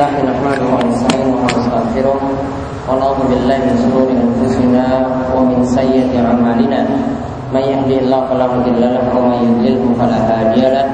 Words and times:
إن 0.00 0.08
الحمد 0.08 0.24
لله 0.24 0.32
نحمده 0.32 0.68
ونستعينه 0.80 1.36
ونستغفره. 1.44 2.20
ونعوذ 2.88 3.20
بالله 3.28 3.58
من 3.68 3.76
شرور 3.84 4.08
أنفسنا 4.08 4.84
ومن 5.36 5.60
سيئات 5.60 6.16
أعمالنا. 6.16 6.80
من 7.52 7.60
يهدي 7.60 8.08
الله 8.08 8.20
فلا 8.32 8.46
مضل 8.48 8.80
له 8.80 9.04
ومن 9.12 9.36
يضلله 9.44 9.84
فلا 10.00 10.18
هادي 10.24 10.64
له. 10.72 10.88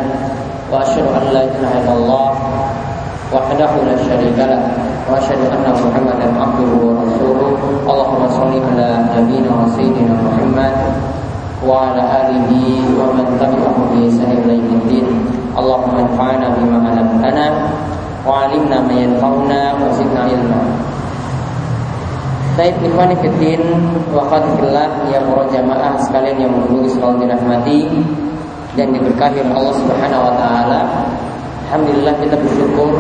وأشهد 0.75 1.07
أن 1.07 1.25
لا 1.31 1.43
إله 1.47 1.73
إلا 1.87 1.95
الله 1.95 2.29
وحده 3.31 3.71
لا 3.87 3.97
شريك 4.11 4.39
له. 4.43 4.61
وأشهد 5.07 5.41
أن 5.55 5.67
محمدا 5.71 6.27
عبده 6.43 6.71
ورسوله. 6.75 7.51
اللهم 7.87 8.23
صل 8.35 8.53
على 8.59 8.89
نبينا 9.15 9.51
وسيدنا 9.55 10.15
محمد 10.27 10.75
وعلى 11.63 12.03
آله 12.27 12.51
ومن 12.99 13.27
تبعه 13.39 13.77
بإحسان 13.95 14.31
إلى 14.43 14.55
الدين. 14.67 15.07
اللهم 15.55 15.95
انفعنا 15.95 16.47
بما 16.59 16.79
علمتنا 16.91 17.47
وعلمنا 18.28 18.78
ما 18.82 18.94
ينفعنا 18.94 19.62
وزدنا 19.82 20.20
علما 20.30 20.62
Baik 22.52 22.84
ikhwan 22.84 23.16
fiddin 23.24 23.64
wa 24.12 24.28
qadfillah 24.28 25.08
ya 25.08 25.24
para 25.24 25.48
jamaah 25.56 25.96
sekalian 26.04 26.36
yang 26.36 26.52
menunggu 26.52 26.84
selalu 26.92 27.24
dirahmati 27.24 27.88
dan 28.76 28.92
diberkahi 28.92 29.40
oleh 29.40 29.56
Allah 29.56 29.76
Subhanahu 29.80 30.28
wa 30.28 30.34
taala. 30.36 30.82
Alhamdulillah 31.72 32.12
kita 32.20 32.36
bersyukur 32.36 32.92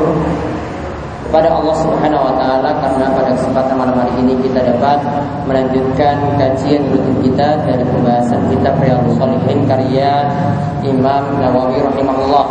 kepada 1.27 1.47
Allah 1.47 1.75
Subhanahu 1.79 2.27
wa 2.27 2.33
taala 2.39 2.69
karena 2.79 3.07
pada 3.11 3.31
kesempatan 3.35 3.75
malam 3.75 3.95
hari 3.99 4.13
ini 4.23 4.35
kita 4.39 4.67
dapat 4.67 4.99
melanjutkan 5.47 6.15
kajian 6.39 6.87
rutin 6.91 7.15
kita 7.23 7.55
dari 7.67 7.83
pembahasan 7.87 8.39
kitab 8.51 8.75
Riyadhus 8.79 9.19
Shalihin 9.19 9.67
karya 9.67 10.27
Imam 10.83 11.23
Nawawi 11.39 11.79
rahimahullah. 11.79 12.44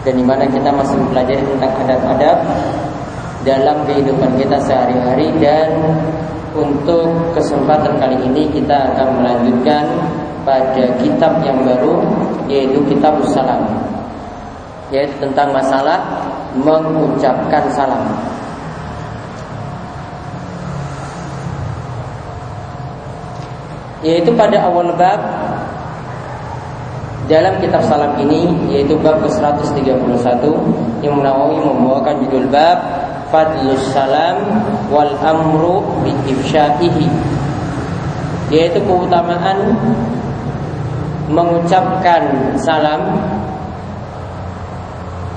Dan 0.00 0.16
di 0.16 0.24
mana 0.24 0.48
kita 0.48 0.72
masih 0.72 0.96
mempelajari 0.96 1.44
tentang 1.44 1.72
adab-adab 1.84 2.38
dalam 3.44 3.76
kehidupan 3.88 4.36
kita 4.36 4.56
sehari-hari 4.64 5.32
dan 5.40 5.68
untuk 6.52 7.32
kesempatan 7.32 7.96
kali 7.96 8.16
ini 8.20 8.48
kita 8.52 8.92
akan 8.92 9.22
melanjutkan 9.22 9.84
pada 10.44 10.84
kitab 10.98 11.40
yang 11.44 11.60
baru 11.62 12.00
yaitu 12.50 12.80
kitab 12.90 13.16
salam 13.30 13.64
yaitu 14.90 15.14
tentang 15.22 15.54
masalah 15.54 16.02
mengucapkan 16.58 17.62
salam. 17.70 18.02
Yaitu 24.02 24.32
pada 24.34 24.56
awal 24.66 24.90
bab 24.96 25.20
dalam 27.30 27.62
kitab 27.62 27.78
salam 27.86 28.18
ini 28.18 28.50
yaitu 28.74 28.98
bab 28.98 29.22
ke-131 29.22 29.86
yang 30.98 31.14
Nawawi 31.22 31.62
membawakan 31.62 32.26
judul 32.26 32.50
bab 32.50 32.82
fadlus 33.30 33.86
salam 33.94 34.42
wal 34.90 35.14
amru 35.22 35.78
bi 36.02 36.10
ifsyaihi 36.26 37.06
yaitu 38.50 38.82
keutamaan 38.82 39.78
mengucapkan 41.30 42.50
salam 42.58 43.22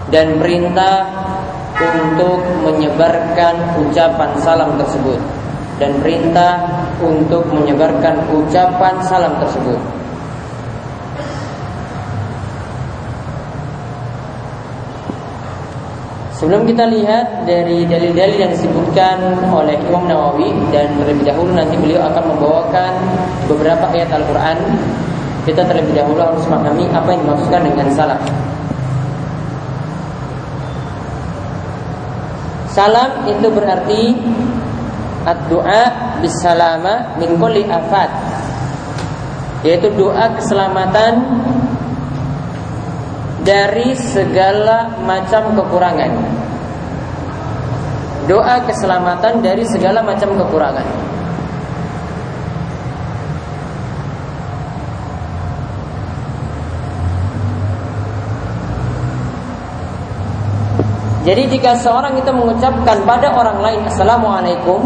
dan 0.10 0.42
perintah 0.42 1.06
untuk 1.78 2.42
menyebarkan 2.66 3.78
ucapan 3.82 4.30
salam 4.42 4.74
tersebut. 4.82 5.22
Dan 5.82 5.98
perintah 6.06 6.86
untuk 7.02 7.50
menyebarkan 7.50 8.30
ucapan 8.30 8.94
salam 9.02 9.42
tersebut 9.42 10.03
Sebelum 16.34 16.66
kita 16.66 16.90
lihat 16.90 17.46
dari 17.46 17.86
dalil-dalil 17.86 18.38
yang 18.42 18.52
disebutkan 18.58 19.22
oleh 19.54 19.78
Imam 19.86 20.10
Nawawi 20.10 20.50
dan 20.74 20.98
terlebih 20.98 21.30
dahulu 21.30 21.54
nanti 21.54 21.78
beliau 21.78 22.10
akan 22.10 22.24
membawakan 22.34 22.94
beberapa 23.46 23.86
ayat 23.94 24.10
Al-Quran. 24.10 24.58
Kita 25.46 25.62
terlebih 25.68 25.94
dahulu 25.94 26.24
harus 26.24 26.42
memahami 26.50 26.90
apa 26.90 27.10
yang 27.14 27.22
dimaksudkan 27.28 27.62
dengan 27.70 27.88
salam. 27.94 28.22
Salam 32.74 33.30
itu 33.30 33.48
berarti 33.54 34.02
Ad-du'a 35.24 36.18
bisalama 36.20 37.16
min 37.22 37.38
kulli 37.40 37.64
afat 37.70 38.10
Yaitu 39.64 39.94
doa 39.96 40.28
keselamatan 40.36 41.22
dari 43.44 43.92
segala 44.00 44.88
macam 45.04 45.52
kekurangan. 45.52 46.12
Doa 48.24 48.64
keselamatan 48.64 49.44
dari 49.44 49.68
segala 49.68 50.00
macam 50.00 50.32
kekurangan. 50.40 50.88
Jadi 61.24 61.56
jika 61.56 61.80
seorang 61.80 62.20
itu 62.20 62.32
mengucapkan 62.36 63.00
pada 63.08 63.32
orang 63.32 63.64
lain 63.64 63.80
Assalamualaikum 63.88 64.84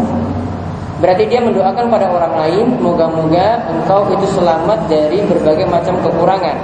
Berarti 1.02 1.26
dia 1.26 1.42
mendoakan 1.42 1.90
pada 1.90 2.06
orang 2.06 2.30
lain 2.38 2.78
Moga-moga 2.78 3.66
engkau 3.66 4.06
itu 4.14 4.38
selamat 4.38 4.86
dari 4.86 5.18
berbagai 5.26 5.66
macam 5.66 5.98
kekurangan 5.98 6.54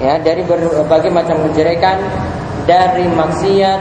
ya 0.00 0.16
dari 0.20 0.42
berbagai 0.44 1.12
macam 1.12 1.44
kejelekan 1.48 2.00
dari 2.64 3.04
maksiat 3.08 3.80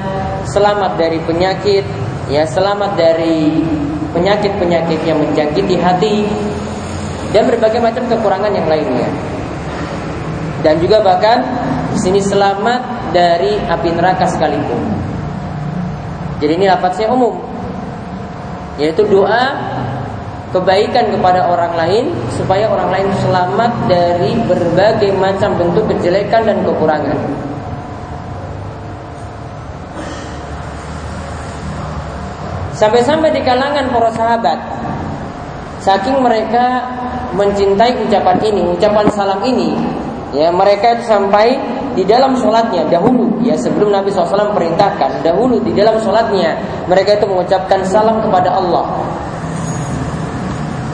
selamat 0.52 1.00
dari 1.00 1.20
penyakit 1.24 1.84
ya 2.28 2.44
selamat 2.44 3.00
dari 3.00 3.64
penyakit-penyakit 4.12 5.00
yang 5.06 5.18
menjangkiti 5.22 5.76
hati 5.80 6.28
dan 7.30 7.46
berbagai 7.46 7.82
macam 7.82 8.04
kekurangan 8.10 8.52
yang 8.54 8.68
lainnya. 8.68 9.10
Dan 10.60 10.82
juga 10.82 11.00
bahkan 11.00 11.40
di 11.94 12.00
sini 12.02 12.20
selamat 12.20 13.14
dari 13.16 13.56
api 13.56 13.90
neraka 13.96 14.28
sekalipun. 14.28 14.82
Jadi 16.42 16.52
ini 16.56 16.66
lafaznya 16.68 17.12
umum 17.12 17.36
yaitu 18.80 19.04
doa 19.12 19.60
kebaikan 20.50 21.14
kepada 21.14 21.46
orang 21.46 21.74
lain 21.78 22.06
supaya 22.34 22.66
orang 22.70 22.90
lain 22.90 23.08
selamat 23.22 23.72
dari 23.86 24.34
berbagai 24.50 25.14
macam 25.18 25.54
bentuk 25.58 25.86
kejelekan 25.94 26.42
dan 26.46 26.58
kekurangan. 26.66 27.18
Sampai-sampai 32.80 33.36
di 33.36 33.44
kalangan 33.44 33.92
para 33.92 34.08
sahabat 34.16 34.56
Saking 35.84 36.24
mereka 36.24 36.80
mencintai 37.36 37.92
ucapan 38.08 38.40
ini 38.40 38.72
Ucapan 38.72 39.04
salam 39.12 39.44
ini 39.44 39.76
Ya 40.32 40.48
mereka 40.48 40.96
itu 40.96 41.04
sampai 41.04 41.60
di 42.00 42.08
dalam 42.08 42.38
sholatnya 42.40 42.88
dahulu 42.88 43.44
ya 43.44 43.60
sebelum 43.60 43.92
Nabi 43.92 44.08
SAW 44.14 44.56
perintahkan 44.56 45.20
dahulu 45.20 45.60
di 45.60 45.76
dalam 45.76 46.00
sholatnya 46.00 46.56
mereka 46.88 47.20
itu 47.20 47.26
mengucapkan 47.28 47.84
salam 47.84 48.24
kepada 48.24 48.56
Allah 48.56 48.88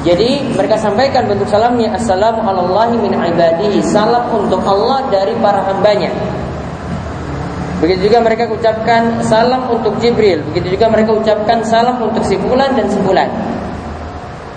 jadi 0.05 0.53
mereka 0.53 0.77
sampaikan 0.77 1.25
bentuk 1.25 1.49
salamnya 1.49 1.89
Assalamu 1.97 2.45
alallahi 2.45 2.93
min 3.01 3.09
ibadihi. 3.17 3.81
Salam 3.81 4.29
untuk 4.29 4.61
Allah 4.61 5.01
dari 5.09 5.33
para 5.41 5.65
hambanya. 5.65 6.13
Begitu 7.81 8.13
juga 8.13 8.21
mereka 8.21 8.45
ucapkan 8.45 9.17
salam 9.25 9.65
untuk 9.65 9.97
Jibril. 9.97 10.45
Begitu 10.53 10.77
juga 10.77 10.93
mereka 10.93 11.09
ucapkan 11.09 11.65
salam 11.65 11.97
untuk 12.05 12.21
si 12.21 12.37
bulan 12.37 12.77
dan 12.77 12.85
si 12.87 13.01
bulan 13.01 13.27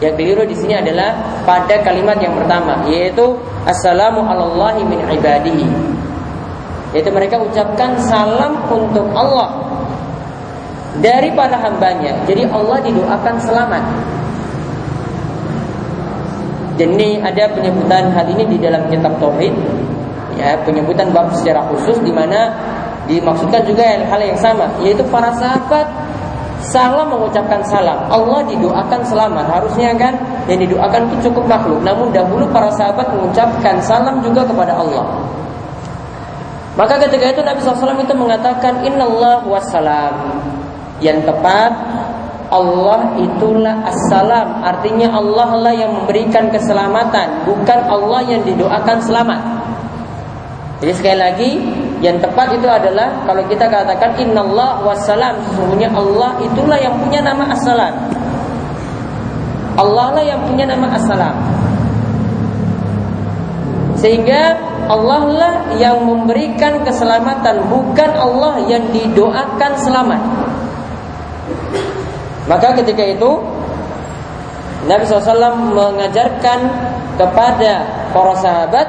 Yang 0.05 0.14
keliru 0.20 0.44
di 0.44 0.55
sini 0.55 0.78
adalah 0.78 1.17
pada 1.43 1.82
kalimat 1.82 2.14
yang 2.22 2.31
pertama 2.38 2.87
Yaitu 2.87 3.34
Assalamu 3.64 4.28
alallahi 4.28 4.84
min 4.84 5.00
ibadihi. 5.00 5.64
Yaitu 6.93 7.08
mereka 7.08 7.40
ucapkan 7.40 7.96
salam 8.05 8.69
untuk 8.69 9.08
Allah 9.17 9.64
Dari 11.00 11.32
para 11.32 11.56
hambanya. 11.56 12.20
Jadi 12.28 12.44
Allah 12.52 12.84
didoakan 12.84 13.34
selamat 13.40 13.84
dan 16.78 16.94
ada 17.26 17.44
penyebutan 17.52 18.14
hal 18.14 18.26
ini 18.30 18.46
di 18.46 18.56
dalam 18.62 18.86
kitab 18.86 19.19
tauhid. 19.19 19.52
Ya 20.38 20.54
penyebutan 20.62 21.10
bab 21.10 21.34
secara 21.34 21.66
khusus 21.66 21.98
di 22.06 22.14
mana 22.14 22.54
dimaksudkan 23.10 23.66
juga 23.66 23.82
hal 24.06 24.20
yang 24.22 24.38
sama 24.38 24.70
yaitu 24.78 25.02
para 25.10 25.34
sahabat 25.34 25.90
salam 26.62 27.10
mengucapkan 27.10 27.58
salam. 27.66 28.06
Allah 28.06 28.46
didoakan 28.46 29.02
selamat. 29.02 29.46
Harusnya 29.50 29.90
kan 29.98 30.14
yang 30.46 30.62
didoakan 30.62 31.10
itu 31.10 31.30
cukup 31.30 31.50
makhluk. 31.50 31.82
Namun 31.82 32.14
dahulu 32.14 32.46
para 32.54 32.70
sahabat 32.70 33.10
mengucapkan 33.10 33.82
salam 33.82 34.22
juga 34.22 34.46
kepada 34.46 34.78
Allah. 34.78 35.06
Maka 36.78 36.94
ketika 37.02 37.34
itu 37.34 37.42
Nabi 37.42 37.58
SAW 37.58 37.98
itu 37.98 38.14
mengatakan 38.14 38.86
Innallah 38.86 39.42
wassalam 39.42 40.14
Yang 41.02 41.26
tepat 41.26 41.74
Allah 42.48 43.12
itulah 43.20 43.84
assalam 43.84 44.64
Artinya 44.64 45.12
Allah 45.12 45.48
lah 45.60 45.74
yang 45.76 45.92
memberikan 45.92 46.48
keselamatan 46.48 47.44
Bukan 47.44 47.78
Allah 47.88 48.20
yang 48.24 48.40
didoakan 48.44 48.98
selamat 49.04 49.40
Jadi 50.80 50.92
sekali 50.96 51.18
lagi 51.18 51.50
yang 51.98 52.22
tepat 52.22 52.54
itu 52.54 52.68
adalah 52.70 53.26
kalau 53.26 53.42
kita 53.50 53.66
katakan 53.66 54.14
innallah 54.22 54.78
wassalam 54.86 55.34
sesungguhnya 55.50 55.90
Allah 55.90 56.38
itulah 56.38 56.78
yang 56.78 56.94
punya 56.94 57.18
nama 57.18 57.50
assalam. 57.50 57.90
Allah 59.74 60.06
lah 60.14 60.22
yang 60.22 60.38
punya 60.46 60.62
nama 60.66 60.94
assalam. 60.94 61.34
Sehingga 63.98 64.54
Allah 64.86 65.22
lah 65.26 65.54
yang 65.74 66.06
memberikan 66.06 66.86
keselamatan 66.86 67.66
bukan 67.66 68.10
Allah 68.14 68.62
yang 68.70 68.86
didoakan 68.94 69.72
selamat. 69.82 70.22
Maka 72.48 72.72
ketika 72.80 73.04
itu 73.04 73.30
Nabi 74.88 75.04
SAW 75.04 75.52
mengajarkan 75.68 76.58
kepada 77.20 77.84
para 78.10 78.34
sahabat 78.40 78.88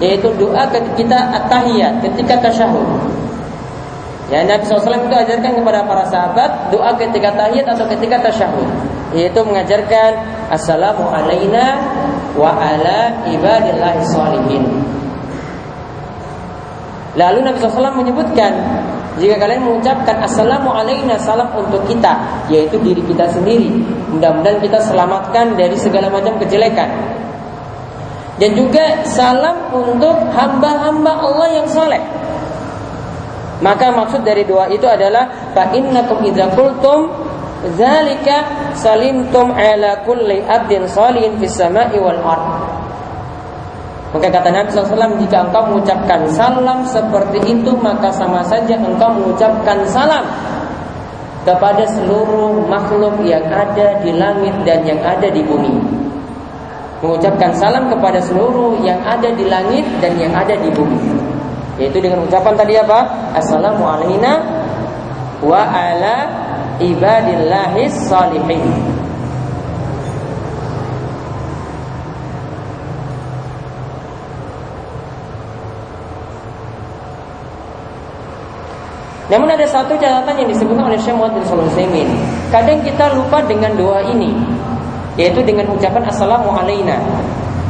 yaitu 0.00 0.32
doa 0.40 0.64
ketika 0.72 0.96
kita 0.96 1.18
at-tahiyat, 1.36 2.00
ketika 2.00 2.40
tasyahud. 2.40 2.86
Ya 4.30 4.46
Nabi 4.46 4.62
SAW 4.62 5.10
itu 5.10 5.16
ajarkan 5.16 5.58
kepada 5.58 5.82
para 5.84 6.06
sahabat 6.06 6.70
doa 6.70 6.94
ketika 6.94 7.34
tahiyat 7.34 7.66
atau 7.66 7.84
ketika 7.90 8.30
tasyahud, 8.30 8.68
yaitu 9.10 9.42
mengajarkan 9.42 10.22
assalamu 10.54 11.10
alaina 11.10 11.82
wa 12.38 12.54
ala 12.54 13.10
ibadillahi 13.26 14.00
salihin. 14.06 14.64
Lalu 17.18 17.42
Nabi 17.42 17.58
SAW 17.58 17.98
menyebutkan 17.98 18.54
jika 19.18 19.34
kalian 19.36 19.66
mengucapkan 19.66 20.22
Assalamu 20.22 20.70
alaina 20.70 21.18
salam 21.18 21.50
untuk 21.52 21.82
kita 21.90 22.16
Yaitu 22.46 22.78
diri 22.80 23.02
kita 23.02 23.26
sendiri. 23.26 23.68
Mudah-mudahan 24.14 24.62
kita 24.62 24.78
selamatkan 24.78 25.58
dari 25.58 25.74
segala 25.74 26.06
macam 26.06 26.38
kejelekan. 26.38 26.88
Dan 28.40 28.56
juga 28.56 29.04
salam 29.04 29.68
untuk 29.74 30.16
hamba-hamba 30.32 31.12
Allah 31.12 31.48
yang 31.60 31.68
soleh 31.68 32.00
Maka 33.60 33.92
maksud 33.92 34.24
dari 34.24 34.48
doa 34.48 34.64
itu 34.72 34.88
adalah 34.88 35.52
Fa'innakum 35.52 36.24
idza 36.24 36.48
qultum 36.56 37.12
Zalika 37.76 38.72
salimtum 38.72 39.52
ala 39.52 40.00
kulli 40.08 40.40
abdin 40.40 40.88
salihin 40.88 41.36
fis 41.36 41.60
sama'i 41.60 42.00
wal 42.00 42.16
ard 42.24 42.79
maka 44.10 44.26
kata 44.26 44.50
Nabi 44.50 44.68
SAW 44.74 45.22
jika 45.22 45.38
engkau 45.46 45.62
mengucapkan 45.70 46.26
salam 46.34 46.82
seperti 46.82 47.38
itu 47.46 47.70
maka 47.78 48.10
sama 48.10 48.42
saja 48.42 48.74
engkau 48.74 49.06
mengucapkan 49.14 49.86
salam 49.86 50.26
kepada 51.46 51.86
seluruh 51.86 52.66
makhluk 52.66 53.22
yang 53.22 53.46
ada 53.48 54.02
di 54.02 54.12
langit 54.12 54.52
dan 54.66 54.82
yang 54.84 55.00
ada 55.00 55.30
di 55.30 55.40
bumi. 55.46 55.72
Mengucapkan 57.00 57.54
salam 57.56 57.88
kepada 57.88 58.20
seluruh 58.20 58.76
yang 58.84 59.00
ada 59.06 59.30
di 59.32 59.48
langit 59.48 59.86
dan 60.04 60.18
yang 60.20 60.34
ada 60.36 60.52
di 60.52 60.68
bumi. 60.68 61.00
Yaitu 61.80 61.96
dengan 62.02 62.26
ucapan 62.28 62.54
tadi 62.58 62.76
apa? 62.76 63.32
Assalamualaikum 63.32 64.20
wa 65.40 65.64
ala 65.64 66.28
ibadillahis 66.76 67.94
salihin. 68.04 68.99
Namun 79.30 79.46
ada 79.46 79.62
satu 79.62 79.94
catatan 79.94 80.42
yang 80.42 80.50
disebutkan 80.50 80.90
oleh 80.90 80.98
Syekh 80.98 81.14
Muhammad 81.14 81.38
bin 81.38 81.46
Shalih 81.46 82.06
Kadang 82.50 82.82
kita 82.82 83.14
lupa 83.14 83.38
dengan 83.46 83.70
doa 83.78 84.02
ini, 84.02 84.34
yaitu 85.14 85.38
dengan 85.46 85.70
ucapan 85.70 86.02
assalamu 86.10 86.50
alaina. 86.50 86.98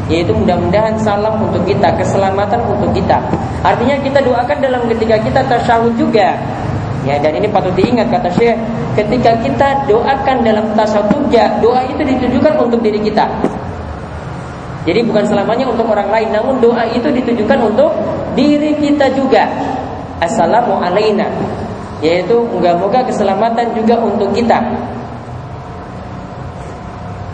Yaitu 0.08 0.34
mudah-mudahan 0.34 0.96
salam 0.98 1.38
untuk 1.38 1.62
kita, 1.68 1.92
keselamatan 1.94 2.64
untuk 2.66 2.90
kita. 2.96 3.20
Artinya 3.62 3.94
kita 4.00 4.18
doakan 4.24 4.58
dalam 4.58 4.82
ketika 4.88 5.20
kita 5.20 5.40
tasyahud 5.46 5.94
juga. 6.00 6.34
Ya, 7.04 7.16
dan 7.20 7.36
ini 7.36 7.46
patut 7.46 7.76
diingat 7.76 8.08
kata 8.08 8.32
Syekh, 8.34 8.56
ketika 8.96 9.36
kita 9.44 9.84
doakan 9.84 10.40
dalam 10.40 10.64
tasyahud 10.72 11.12
juga, 11.12 11.60
doa 11.60 11.84
itu 11.86 12.00
ditujukan 12.00 12.56
untuk 12.56 12.80
diri 12.80 12.98
kita. 13.04 13.28
Jadi 14.88 15.04
bukan 15.04 15.28
selamanya 15.28 15.68
untuk 15.68 15.84
orang 15.92 16.08
lain, 16.08 16.32
namun 16.32 16.56
doa 16.56 16.88
itu 16.88 17.06
ditujukan 17.12 17.68
untuk 17.68 17.92
diri 18.32 18.72
kita 18.80 19.12
juga 19.12 19.44
assalamu 20.20 20.78
alaina 20.80 21.26
yaitu 22.00 22.36
moga-moga 22.48 23.04
keselamatan 23.04 23.76
juga 23.76 24.00
untuk 24.00 24.32
kita 24.32 24.60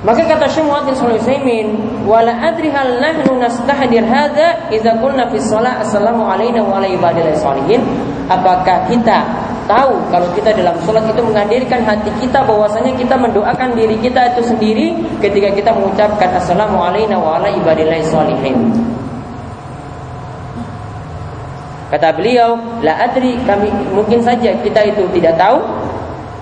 maka 0.07 0.23
kata 0.23 0.47
Syekh 0.47 0.71
Muhammad 0.71 0.95
bin 0.95 0.97
Sulaiman, 1.03 1.67
"Wala 2.07 2.31
adri 2.31 2.71
hal 2.71 3.03
nahnu 3.03 3.43
nastahdir 3.43 4.07
hadza 4.07 4.71
idza 4.71 4.95
qulna 5.03 5.27
fi 5.35 5.43
shalah 5.43 5.83
assalamu 5.83 6.23
alaina 6.31 6.63
wa 6.63 6.79
ala 6.79 6.87
ibadillah 6.87 7.35
salihin?" 7.35 7.83
Apakah 8.31 8.87
kita 8.87 9.27
tahu 9.67 9.99
kalau 10.15 10.31
kita 10.39 10.55
dalam 10.55 10.79
sholat 10.87 11.11
itu 11.11 11.23
menghadirkan 11.27 11.83
hati 11.83 12.11
kita 12.23 12.39
bahwasanya 12.47 12.95
kita 12.95 13.19
mendoakan 13.19 13.75
diri 13.75 13.99
kita 13.99 14.31
itu 14.31 14.47
sendiri 14.47 14.87
ketika 15.19 15.51
kita 15.51 15.71
mengucapkan 15.75 16.39
assalamu 16.39 16.79
alaina 16.79 17.19
wa 17.19 17.43
ala 17.43 17.51
ibadillah 17.51 17.99
salihin. 18.07 18.55
Kata 21.87 22.11
beliau, 22.19 22.59
la 22.83 22.99
adri 22.99 23.39
kami 23.47 23.71
mungkin 23.95 24.19
saja 24.19 24.51
kita 24.59 24.81
itu 24.91 25.07
tidak 25.15 25.39
tahu 25.39 25.63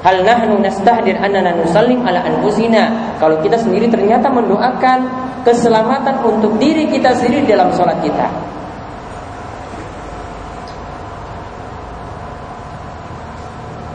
hal 0.01 0.21
nahnu 0.25 0.61
nastahdir 0.61 1.21
annana 1.21 1.53
nusallim 1.53 2.01
ala 2.05 2.25
anfusina. 2.25 3.17
Kalau 3.21 3.37
kita 3.45 3.61
sendiri 3.61 3.89
ternyata 3.93 4.33
mendoakan 4.33 5.05
keselamatan 5.45 6.17
untuk 6.25 6.57
diri 6.57 6.89
kita 6.89 7.13
sendiri 7.17 7.45
dalam 7.45 7.69
sholat 7.77 8.01
kita. 8.01 8.29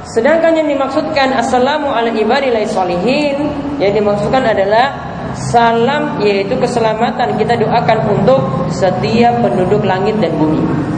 Sedangkan 0.09 0.57
yang 0.57 0.65
dimaksudkan 0.65 1.37
assalamu 1.37 1.93
ala 1.93 2.09
ibadillah 2.09 2.65
salihin 2.65 3.45
yang 3.77 3.93
dimaksudkan 3.93 4.41
adalah 4.41 4.89
salam 5.37 6.17
yaitu 6.17 6.57
keselamatan 6.57 7.37
kita 7.37 7.53
doakan 7.53 8.17
untuk 8.17 8.41
setiap 8.73 9.37
penduduk 9.45 9.85
langit 9.85 10.17
dan 10.17 10.33
bumi. 10.33 10.97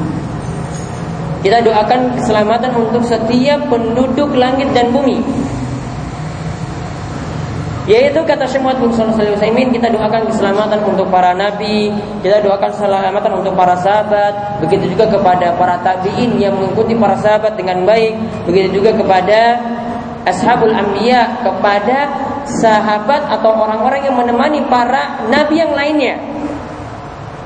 Kita 1.42 1.58
doakan 1.66 2.22
keselamatan 2.22 2.72
untuk 2.78 3.02
setiap 3.02 3.66
penduduk 3.66 4.38
langit 4.38 4.70
dan 4.78 4.94
bumi. 4.94 5.18
Yaitu 7.90 8.22
kata 8.22 8.46
Syekh 8.46 8.62
Muhammad 8.62 8.94
bin 8.94 8.94
Shalih 8.94 9.68
kita 9.74 9.90
doakan 9.90 10.30
keselamatan 10.30 10.86
untuk 10.86 11.10
para 11.10 11.34
nabi, 11.34 11.90
kita 12.22 12.38
doakan 12.46 12.70
keselamatan 12.70 13.42
untuk 13.42 13.58
para 13.58 13.74
sahabat, 13.74 14.62
begitu 14.62 14.94
juga 14.94 15.10
kepada 15.10 15.50
para 15.58 15.82
tabi'in 15.82 16.38
yang 16.38 16.54
mengikuti 16.54 16.94
para 16.94 17.18
sahabat 17.18 17.58
dengan 17.58 17.82
baik, 17.90 18.14
begitu 18.46 18.78
juga 18.80 18.94
kepada 18.94 19.58
ashabul 20.30 20.70
anbiya, 20.70 21.42
kepada 21.42 22.06
sahabat 22.46 23.26
atau 23.34 23.50
orang-orang 23.50 24.06
yang 24.06 24.14
menemani 24.14 24.62
para 24.70 25.26
nabi 25.34 25.62
yang 25.62 25.74
lainnya 25.74 26.31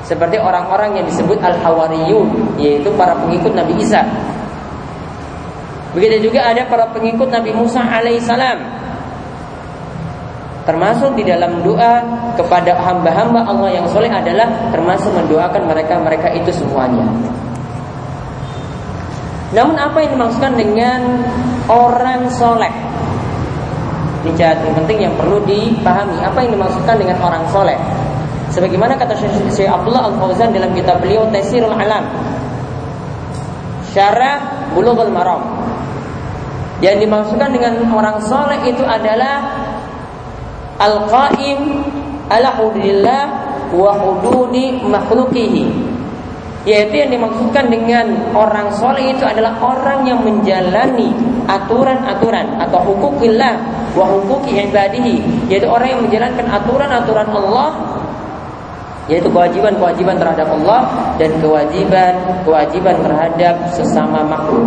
seperti 0.06 0.38
orang-orang 0.38 1.02
yang 1.02 1.06
disebut 1.10 1.42
al-hawariyun 1.42 2.56
yaitu 2.62 2.88
para 2.94 3.18
pengikut 3.18 3.52
Nabi 3.52 3.74
Isa. 3.82 4.06
Begitu 5.98 6.30
juga 6.30 6.46
ada 6.46 6.62
para 6.70 6.86
pengikut 6.94 7.26
Nabi 7.26 7.50
Musa 7.50 7.82
alaihissalam. 7.82 8.58
Termasuk 10.62 11.14
di 11.14 11.22
dalam 11.26 11.62
doa 11.62 12.02
kepada 12.34 12.74
hamba-hamba 12.78 13.46
Allah 13.46 13.82
yang 13.82 13.86
soleh 13.90 14.10
adalah 14.10 14.70
termasuk 14.70 15.10
mendoakan 15.14 15.62
mereka-mereka 15.66 16.34
itu 16.34 16.50
semuanya. 16.54 17.06
Namun 19.54 19.78
apa 19.78 20.02
yang 20.02 20.18
dimaksudkan 20.18 20.58
dengan 20.58 21.00
orang 21.70 22.26
soleh? 22.34 22.70
Ini 24.26 24.34
catatan 24.34 24.74
penting 24.74 25.06
yang 25.06 25.14
perlu 25.14 25.38
dipahami. 25.46 26.18
Apa 26.26 26.42
yang 26.42 26.58
dimaksudkan 26.58 26.98
dengan 26.98 27.18
orang 27.22 27.46
soleh? 27.54 27.78
Sebagaimana 28.56 28.96
kata 28.96 29.12
Syekh 29.52 29.68
Abdullah 29.68 30.08
Al-Fauzan 30.08 30.48
dalam 30.56 30.72
kitab 30.72 31.04
beliau 31.04 31.28
Taisirul 31.28 31.76
Alam. 31.76 32.08
Syarah 33.92 34.72
Bulughul 34.72 35.12
Maram. 35.12 35.44
Yang 36.80 37.04
dimaksudkan 37.04 37.52
dengan 37.52 37.84
orang 37.92 38.16
soleh 38.24 38.56
itu 38.64 38.80
adalah 38.80 39.44
Al-Qaim 40.80 41.84
ala 42.32 42.56
hududillah 42.56 43.22
wa 43.76 43.92
hududi 43.92 44.80
makhlukihi 44.84 45.86
yaitu 46.66 46.98
yang 46.98 47.14
dimaksudkan 47.14 47.70
dengan 47.70 48.34
orang 48.34 48.74
soleh 48.74 49.14
itu 49.14 49.22
adalah 49.22 49.54
orang 49.62 50.02
yang 50.02 50.18
menjalani 50.18 51.14
aturan-aturan 51.46 52.58
atau 52.58 52.82
hukukillah 52.82 53.54
wa 53.94 54.04
hukuki 54.10 54.66
ibadihi. 54.66 55.46
Yaitu 55.46 55.70
orang 55.70 55.94
yang 55.94 56.02
menjalankan 56.02 56.42
aturan-aturan 56.42 57.30
Allah 57.30 57.70
yaitu 59.06 59.30
kewajiban-kewajiban 59.30 60.18
terhadap 60.18 60.48
Allah 60.50 60.80
dan 61.14 61.30
kewajiban-kewajiban 61.38 62.96
terhadap 63.06 63.54
sesama 63.70 64.26
makhluk. 64.26 64.66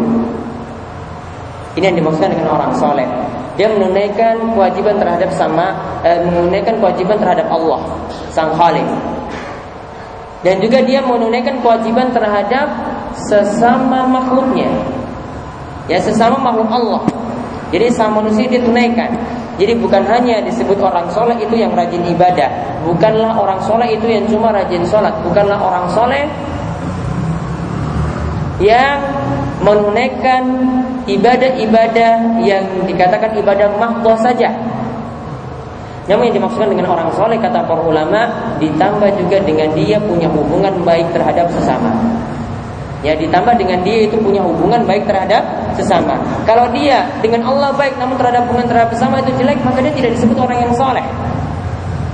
Ini 1.76 1.92
yang 1.92 1.98
dimaksudkan 2.00 2.32
dengan 2.34 2.48
orang 2.56 2.72
soleh. 2.76 3.08
Dia 3.60 3.68
menunaikan 3.68 4.56
kewajiban 4.56 4.96
terhadap 4.96 5.30
sama, 5.36 5.76
eh, 6.08 6.16
menunaikan 6.24 6.80
kewajiban 6.80 7.20
terhadap 7.20 7.52
Allah, 7.52 7.84
Sang 8.32 8.56
Khalik. 8.56 8.88
Dan 10.40 10.64
juga 10.64 10.80
dia 10.88 11.04
menunaikan 11.04 11.60
kewajiban 11.60 12.16
terhadap 12.16 12.68
sesama 13.28 14.08
makhluknya. 14.08 14.72
Ya 15.92 16.00
sesama 16.00 16.40
makhluk 16.40 16.72
Allah. 16.72 17.04
Jadi 17.76 17.92
sama 17.92 18.24
manusia 18.24 18.48
dia 18.48 18.64
tunaikan. 18.64 19.12
Jadi 19.60 19.76
bukan 19.76 20.08
hanya 20.08 20.40
disebut 20.40 20.80
orang 20.80 21.12
soleh 21.12 21.36
itu 21.36 21.60
yang 21.60 21.76
rajin 21.76 22.00
ibadah, 22.08 22.48
bukanlah 22.88 23.36
orang 23.36 23.60
soleh 23.68 23.92
itu 23.92 24.08
yang 24.08 24.24
cuma 24.32 24.56
rajin 24.56 24.88
sholat, 24.88 25.12
bukanlah 25.20 25.60
orang 25.60 25.84
soleh 25.92 26.24
yang 28.64 29.04
menunaikan 29.60 30.44
ibadah-ibadah 31.04 32.40
yang 32.40 32.64
dikatakan 32.88 33.36
ibadah 33.36 33.68
mahdoh 33.76 34.16
saja. 34.16 34.48
Namun 36.08 36.32
yang 36.32 36.42
dimaksudkan 36.42 36.72
dengan 36.72 36.96
orang 36.96 37.12
soleh 37.14 37.36
kata 37.38 37.68
para 37.68 37.84
ulama 37.84 38.32
ditambah 38.64 39.12
juga 39.20 39.44
dengan 39.44 39.70
dia 39.76 40.00
punya 40.00 40.32
hubungan 40.32 40.72
baik 40.88 41.12
terhadap 41.12 41.52
sesama. 41.52 41.92
Ya 43.00 43.16
ditambah 43.16 43.56
dengan 43.56 43.80
dia 43.88 44.12
itu 44.12 44.20
punya 44.20 44.44
hubungan 44.44 44.84
baik 44.84 45.08
terhadap 45.08 45.40
sesama. 45.80 46.20
Kalau 46.44 46.68
dia 46.76 47.08
dengan 47.24 47.48
Allah 47.48 47.72
baik 47.72 47.96
namun 47.96 48.20
terhadap 48.20 48.44
hubungan 48.52 48.68
terhadap 48.68 48.92
sesama 48.92 49.24
itu 49.24 49.32
jelek, 49.40 49.64
maka 49.64 49.80
dia 49.80 49.94
tidak 49.96 50.12
disebut 50.20 50.36
orang 50.36 50.60
yang 50.68 50.74
soleh. 50.76 51.06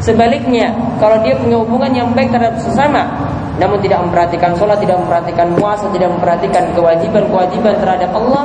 Sebaliknya, 0.06 0.70
kalau 1.01 1.18
dia 1.25 1.34
punya 1.34 1.58
hubungan 1.58 1.89
yang 1.89 2.13
baik 2.13 2.30
terhadap 2.30 2.62
sesama, 2.62 3.10
namun 3.58 3.82
tidak 3.82 4.06
memperhatikan 4.06 4.54
sholat, 4.54 4.77
tidak 4.77 5.01
memperhatikan 5.01 5.48
puasa, 5.58 5.89
tidak 5.89 6.10
memperhatikan 6.13 6.63
kewajiban-kewajiban 6.77 7.74
terhadap 7.82 8.12
Allah, 8.13 8.44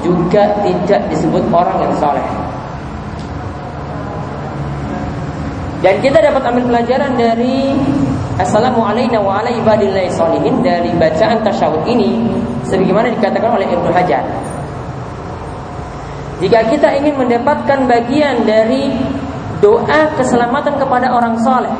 juga 0.00 0.48
tidak 0.64 1.00
disebut 1.12 1.44
orang 1.52 1.76
yang 1.84 1.92
soleh. 2.00 2.26
Dan 5.82 5.98
kita 5.98 6.22
dapat 6.22 6.42
ambil 6.46 6.64
pelajaran 6.70 7.12
dari 7.18 7.74
Assalamualaikum 8.40 9.20
wa 9.28 9.44
ala 9.44 9.52
ibadillahi 9.52 10.08
salihin 10.08 10.64
dari 10.64 10.88
bacaan 10.96 11.44
tasyahud 11.44 11.84
ini 11.84 12.16
sebagaimana 12.64 13.12
dikatakan 13.12 13.60
oleh 13.60 13.68
Ibnu 13.68 13.92
Hajar. 13.92 14.24
Jika 16.40 16.64
kita 16.72 16.96
ingin 16.96 17.12
mendapatkan 17.20 17.84
bagian 17.84 18.48
dari 18.48 18.88
doa 19.60 20.08
keselamatan 20.16 20.80
kepada 20.80 21.12
orang 21.12 21.36
soleh, 21.44 21.70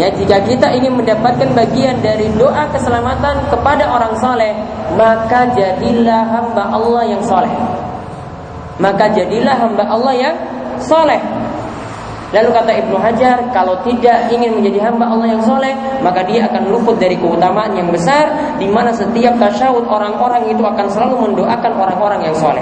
ya 0.00 0.08
jika 0.08 0.40
kita 0.48 0.72
ingin 0.72 0.96
mendapatkan 0.96 1.52
bagian 1.52 2.00
dari 2.00 2.32
doa 2.40 2.64
keselamatan 2.72 3.44
kepada 3.52 3.92
orang 3.92 4.16
soleh, 4.16 4.56
maka 4.96 5.52
jadilah 5.52 6.32
hamba 6.32 6.64
Allah 6.64 7.04
yang 7.04 7.20
soleh. 7.20 7.52
Maka 8.80 9.04
jadilah 9.12 9.52
hamba 9.52 9.84
Allah 9.84 10.14
yang 10.16 10.36
soleh. 10.80 11.37
Lalu 12.28 12.50
kata 12.52 12.72
Ibnu 12.84 12.96
Hajar, 13.00 13.40
kalau 13.56 13.80
tidak 13.88 14.28
ingin 14.28 14.52
menjadi 14.60 14.84
hamba 14.84 15.08
Allah 15.08 15.32
yang 15.32 15.42
soleh, 15.48 15.72
maka 16.04 16.20
dia 16.28 16.44
akan 16.44 16.68
luput 16.68 17.00
dari 17.00 17.16
keutamaan 17.16 17.72
yang 17.72 17.88
besar, 17.88 18.28
di 18.60 18.68
mana 18.68 18.92
setiap 18.92 19.40
tasyahud 19.40 19.88
orang-orang 19.88 20.44
itu 20.52 20.60
akan 20.60 20.86
selalu 20.92 21.32
mendoakan 21.32 21.72
orang-orang 21.72 22.20
yang 22.28 22.36
soleh. 22.36 22.60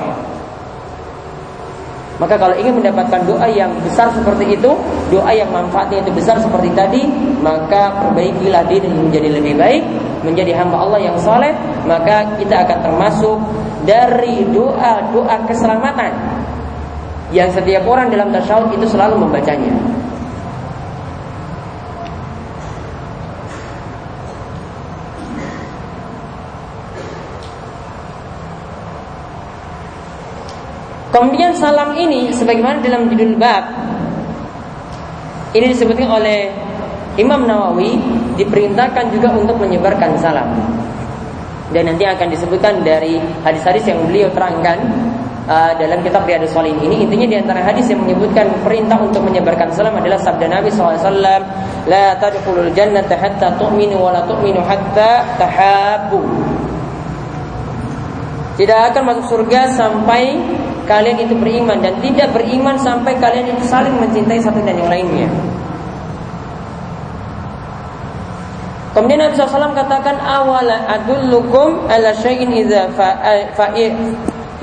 Maka 2.16 2.38
kalau 2.40 2.54
ingin 2.56 2.80
mendapatkan 2.80 3.28
doa 3.28 3.44
yang 3.50 3.68
besar 3.82 4.08
seperti 4.14 4.56
itu, 4.56 4.72
doa 5.12 5.34
yang 5.34 5.50
manfaatnya 5.52 6.00
itu 6.00 6.14
besar 6.14 6.38
seperti 6.40 6.70
tadi, 6.72 7.02
maka 7.42 7.92
perbaikilah 8.06 8.64
diri 8.70 8.88
menjadi 8.88 9.34
lebih 9.34 9.58
baik, 9.58 9.82
menjadi 10.24 10.56
hamba 10.56 10.80
Allah 10.80 11.10
yang 11.12 11.18
soleh, 11.20 11.52
maka 11.84 12.38
kita 12.38 12.64
akan 12.64 12.78
termasuk 12.86 13.36
dari 13.84 14.48
doa-doa 14.48 15.44
keselamatan 15.44 16.35
yang 17.36 17.52
setiap 17.52 17.84
orang 17.84 18.08
dalam 18.08 18.32
tasyahud 18.32 18.72
itu 18.72 18.88
selalu 18.88 19.20
membacanya. 19.20 19.76
Kemudian 31.12 31.52
salam 31.56 31.96
ini 31.96 32.28
sebagaimana 32.32 32.80
dalam 32.80 33.08
judul 33.08 33.40
bab 33.40 33.64
ini 35.56 35.72
disebutkan 35.72 36.12
oleh 36.12 36.52
Imam 37.16 37.48
Nawawi 37.48 37.96
diperintahkan 38.36 39.12
juga 39.12 39.32
untuk 39.32 39.56
menyebarkan 39.56 40.16
salam. 40.20 40.52
Dan 41.72 41.88
nanti 41.88 42.04
akan 42.04 42.28
disebutkan 42.28 42.84
dari 42.84 43.16
hadis-hadis 43.40 43.88
yang 43.88 44.04
beliau 44.04 44.28
terangkan 44.32 44.76
uh, 45.46 45.72
dalam 45.78 46.02
kitab 46.02 46.26
Riyadhus 46.26 46.52
Shalihin 46.52 46.78
ini 46.82 47.06
intinya 47.06 47.26
di 47.26 47.36
antara 47.38 47.62
hadis 47.62 47.86
yang 47.88 48.02
menyebutkan 48.02 48.50
perintah 48.66 48.98
untuk 49.00 49.22
menyebarkan 49.24 49.70
salam 49.72 49.94
adalah 49.96 50.18
sabda 50.20 50.46
Nabi 50.50 50.68
SAW 50.70 51.00
la 51.86 52.06
tadkhulul 52.18 52.74
jannata 52.74 53.14
hatta 53.14 53.54
tu'minu 53.56 53.96
wa 53.96 54.10
la 54.10 54.22
tu'minu 54.26 54.60
hatta 54.62 55.24
tahabbu 55.38 56.20
tidak 58.56 58.92
akan 58.92 59.02
masuk 59.12 59.24
surga 59.36 59.68
sampai 59.76 60.32
kalian 60.88 61.28
itu 61.28 61.34
beriman 61.36 61.76
dan 61.82 61.92
tidak 62.00 62.32
beriman 62.32 62.78
sampai 62.80 63.12
kalian 63.20 63.52
itu 63.52 63.62
saling 63.68 63.92
mencintai 64.00 64.40
satu 64.40 64.64
dan 64.64 64.80
yang 64.80 64.88
lainnya. 64.88 65.28
Kemudian 68.96 69.20
Nabi 69.20 69.36
SAW 69.36 69.76
katakan 69.76 70.16
awala 70.24 70.88
adullukum 70.88 71.84
ala 71.84 72.16
syai'in 72.16 72.48
idza 72.48 72.88
fa'i 72.96 73.92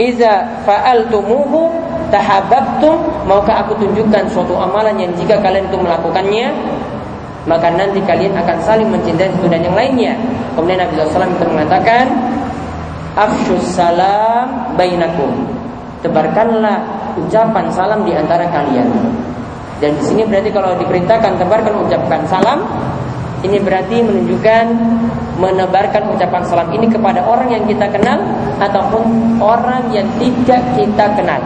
Iza 0.01 0.65
fa'altumuhu 0.65 1.69
tahabbtum 2.09 3.25
maukah 3.29 3.61
aku 3.61 3.77
tunjukkan 3.77 4.25
suatu 4.33 4.57
amalan 4.57 4.97
yang 4.97 5.13
jika 5.13 5.37
kalian 5.37 5.69
itu 5.69 5.77
melakukannya 5.77 6.49
maka 7.43 7.67
nanti 7.75 7.99
kalian 8.07 8.33
akan 8.39 8.57
saling 8.63 8.87
mencintai 8.87 9.27
satu 9.35 9.51
dan 9.51 9.61
yang 9.67 9.75
lainnya. 9.75 10.13
Kemudian 10.55 10.79
Nabi 10.79 10.95
SAW 10.95 11.27
itu 11.27 11.45
mengatakan 11.51 12.05
afshus 13.19 13.75
salam 13.75 14.73
bainakum. 14.79 15.43
Tebarkanlah 15.99 16.83
ucapan 17.19 17.67
salam 17.71 18.07
di 18.07 18.15
antara 18.15 18.47
kalian. 18.47 18.87
Dan 19.83 19.91
di 19.99 20.03
sini 20.07 20.23
berarti 20.23 20.49
kalau 20.55 20.71
diperintahkan 20.79 21.35
tebarkan 21.35 21.83
ucapkan 21.83 22.23
salam, 22.31 22.63
ini 23.43 23.59
berarti 23.59 23.99
menunjukkan 23.99 24.65
menebarkan 25.35 26.15
ucapan 26.15 26.41
salam 26.47 26.67
ini 26.71 26.87
kepada 26.87 27.19
orang 27.27 27.51
yang 27.51 27.63
kita 27.67 27.91
kenal 27.91 28.23
ataupun 28.61 29.37
orang 29.41 29.89
yang 29.93 30.05
tidak 30.21 30.61
kita 30.75 31.05
kenal. 31.17 31.41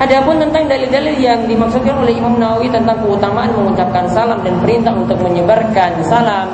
Adapun 0.00 0.40
tentang 0.40 0.64
dalil-dalil 0.64 1.20
yang 1.20 1.44
dimaksudkan 1.44 1.92
oleh 2.00 2.16
Imam 2.16 2.40
Nawawi 2.40 2.72
tentang 2.72 2.96
keutamaan 3.04 3.52
mengucapkan 3.52 4.08
salam 4.08 4.40
dan 4.40 4.56
perintah 4.64 4.96
untuk 4.96 5.20
menyebarkan 5.20 6.00
salam, 6.08 6.48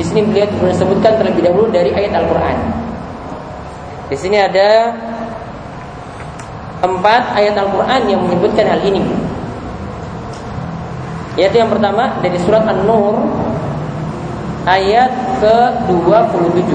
di 0.00 0.04
sini 0.08 0.24
beliau 0.24 0.48
disebutkan 0.64 1.20
terlebih 1.20 1.44
dahulu 1.44 1.68
dari 1.68 1.92
ayat 1.92 2.24
Al-Qur'an. 2.24 2.56
Di 4.08 4.16
sini 4.16 4.40
ada 4.40 4.96
empat 6.80 7.36
ayat 7.36 7.54
Al-Quran 7.60 8.00
yang 8.08 8.20
menyebutkan 8.24 8.64
hal 8.64 8.80
ini. 8.80 9.04
Yaitu 11.36 11.60
yang 11.60 11.70
pertama 11.70 12.16
dari 12.24 12.40
surat 12.42 12.64
An-Nur 12.64 13.22
ayat 14.66 15.12
ke-27. 15.40 16.70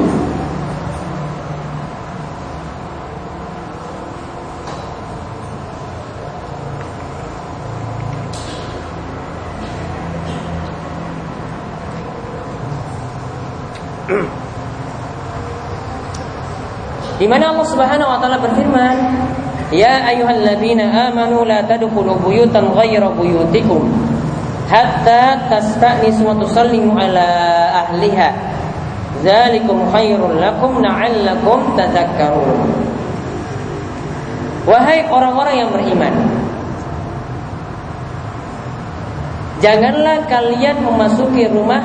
Di 17.16 17.24
mana 17.32 17.56
Allah 17.56 17.66
Subhanahu 17.70 18.12
wa 18.12 18.20
taala 18.20 18.38
berfirman, 18.44 18.96
"Ya 19.72 20.04
ayyuhalladzina 20.10 21.10
amanu 21.10 21.48
la 21.48 21.64
tadkhulu 21.64 22.20
buyutan 22.22 22.70
ghayra 22.76 23.08
buyutikum 23.14 23.88
hatta 24.70 25.48
tasta'nisu 25.50 26.26
wa 26.26 26.36
tusallimu 26.38 26.98
ala 26.98 27.30
ahliha 27.86 28.55
dzalikum 29.26 29.90
khairul 29.90 30.38
lakum 30.38 30.78
la'allakum 30.86 31.74
tadhakkarun. 31.74 32.70
Wahai 34.70 35.10
orang-orang 35.10 35.66
yang 35.66 35.70
beriman 35.74 36.14
janganlah 39.62 40.26
kalian 40.30 40.78
memasuki 40.86 41.50
rumah 41.50 41.82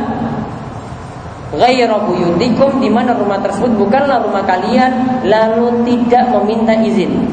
ghaira 1.56 1.96
buyutikum 2.04 2.78
di 2.78 2.92
mana 2.92 3.16
rumah 3.16 3.40
tersebut 3.40 3.72
bukanlah 3.74 4.20
rumah 4.20 4.44
kalian 4.44 5.24
lalu 5.24 5.80
tidak 5.88 6.28
meminta 6.30 6.76
izin. 6.76 7.24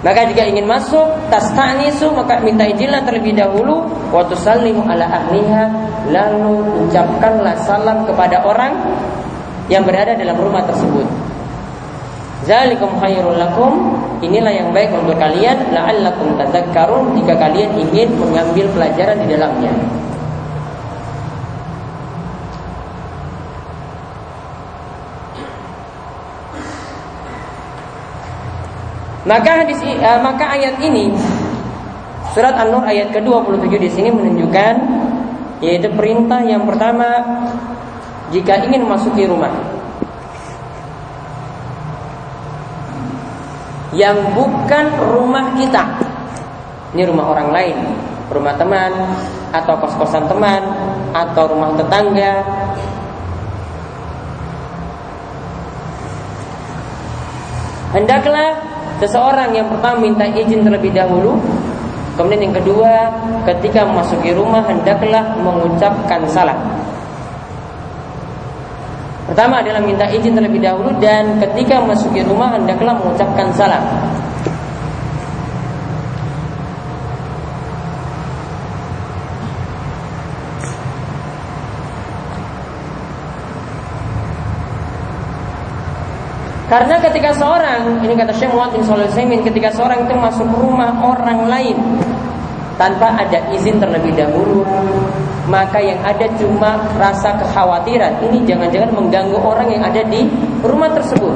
Maka 0.00 0.24
jika 0.32 0.48
ingin 0.48 0.64
masuk 0.64 1.04
tastanisu 1.28 2.08
maka 2.16 2.40
minta 2.40 2.64
izinlah 2.64 3.04
terlebih 3.04 3.36
dahulu. 3.36 3.84
Wa 4.08 4.24
tusallimu 4.24 4.88
ala 4.88 5.04
ahliha 5.04 5.89
lalu 6.08 6.88
ucapkanlah 6.88 7.52
salam 7.60 8.08
kepada 8.08 8.40
orang 8.40 8.72
yang 9.68 9.84
berada 9.84 10.16
dalam 10.16 10.34
rumah 10.40 10.64
tersebut. 10.64 11.04
Zalikum 12.48 12.88
khairul 12.96 13.36
lakum 13.36 14.00
inilah 14.24 14.48
yang 14.48 14.72
baik 14.72 14.88
untuk 14.96 15.20
kalian 15.20 15.60
la'allakum 15.76 16.40
tadzakkarun 16.40 17.12
jika 17.20 17.36
kalian 17.36 17.68
ingin 17.76 18.08
mengambil 18.16 18.64
pelajaran 18.72 19.20
di 19.20 19.26
dalamnya. 19.28 19.72
Maka 29.28 29.62
hadis 29.62 29.78
uh, 29.84 30.18
maka 30.24 30.58
ayat 30.58 30.80
ini 30.80 31.12
surat 32.32 32.56
An-Nur 32.56 32.82
ayat 32.82 33.12
ke-27 33.12 33.72
di 33.78 33.90
sini 33.92 34.08
menunjukkan 34.10 34.74
yaitu 35.60 35.92
perintah 35.92 36.40
yang 36.40 36.64
pertama 36.64 37.06
jika 38.32 38.64
ingin 38.64 38.88
masuki 38.88 39.28
rumah 39.28 39.52
yang 43.90 44.34
bukan 44.34 44.86
rumah 45.10 45.54
kita. 45.58 45.82
Ini 46.94 47.06
rumah 47.06 47.30
orang 47.30 47.48
lain, 47.54 47.76
rumah 48.30 48.54
teman 48.58 48.90
atau 49.50 49.74
kos-kosan 49.78 50.26
teman 50.26 50.62
atau 51.14 51.50
rumah 51.50 51.74
tetangga. 51.74 52.34
Hendaklah 57.90 58.54
seseorang 59.02 59.50
yang 59.50 59.66
pertama 59.66 59.98
minta 59.98 60.22
izin 60.22 60.62
terlebih 60.62 60.94
dahulu 60.94 61.42
Kemudian 62.20 62.52
yang 62.52 62.56
kedua, 62.60 63.08
ketika 63.48 63.80
memasuki 63.88 64.36
rumah 64.36 64.60
hendaklah 64.68 65.40
mengucapkan 65.40 66.20
salam. 66.28 66.60
Pertama 69.24 69.64
adalah 69.64 69.80
minta 69.80 70.04
izin 70.04 70.36
terlebih 70.36 70.60
dahulu 70.60 70.92
dan 71.00 71.40
ketika 71.40 71.80
memasuki 71.80 72.20
rumah 72.20 72.52
hendaklah 72.52 72.92
mengucapkan 73.00 73.48
salam. 73.56 73.80
Karena 86.70 87.02
ketika 87.02 87.34
seorang, 87.34 87.98
ini 87.98 88.14
kata 88.14 88.30
Syekh 88.30 88.54
Muhammad 88.54 88.78
bin 89.26 89.42
ketika 89.42 89.74
seorang 89.74 90.06
itu 90.06 90.14
masuk 90.14 90.46
rumah 90.54 90.94
orang 91.02 91.50
lain 91.50 91.74
tanpa 92.78 93.10
ada 93.10 93.42
izin 93.50 93.82
terlebih 93.82 94.14
dahulu, 94.14 94.62
maka 95.50 95.82
yang 95.82 95.98
ada 96.06 96.30
cuma 96.38 96.78
rasa 96.94 97.34
kekhawatiran. 97.42 98.22
Ini 98.22 98.46
jangan-jangan 98.46 98.86
mengganggu 98.94 99.34
orang 99.34 99.66
yang 99.66 99.82
ada 99.82 99.98
di 100.06 100.30
rumah 100.62 100.94
tersebut. 100.94 101.34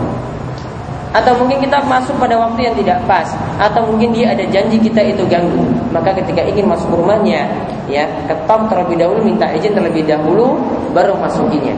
Atau 1.10 1.34
mungkin 1.42 1.58
kita 1.66 1.82
masuk 1.82 2.14
pada 2.14 2.38
waktu 2.38 2.70
yang 2.70 2.74
tidak 2.78 3.02
pas, 3.10 3.26
atau 3.58 3.90
mungkin 3.90 4.14
dia 4.14 4.30
ada 4.30 4.46
janji 4.54 4.78
kita 4.78 5.02
itu 5.02 5.26
ganggu. 5.26 5.66
Maka 5.90 6.14
ketika 6.14 6.46
ingin 6.46 6.70
masuk 6.70 6.94
rumahnya, 6.94 7.50
ya 7.90 8.06
ketok 8.30 8.70
terlebih 8.70 9.02
dahulu, 9.02 9.18
minta 9.26 9.50
izin 9.50 9.74
terlebih 9.74 10.06
dahulu, 10.06 10.62
baru 10.94 11.18
masukinya. 11.18 11.74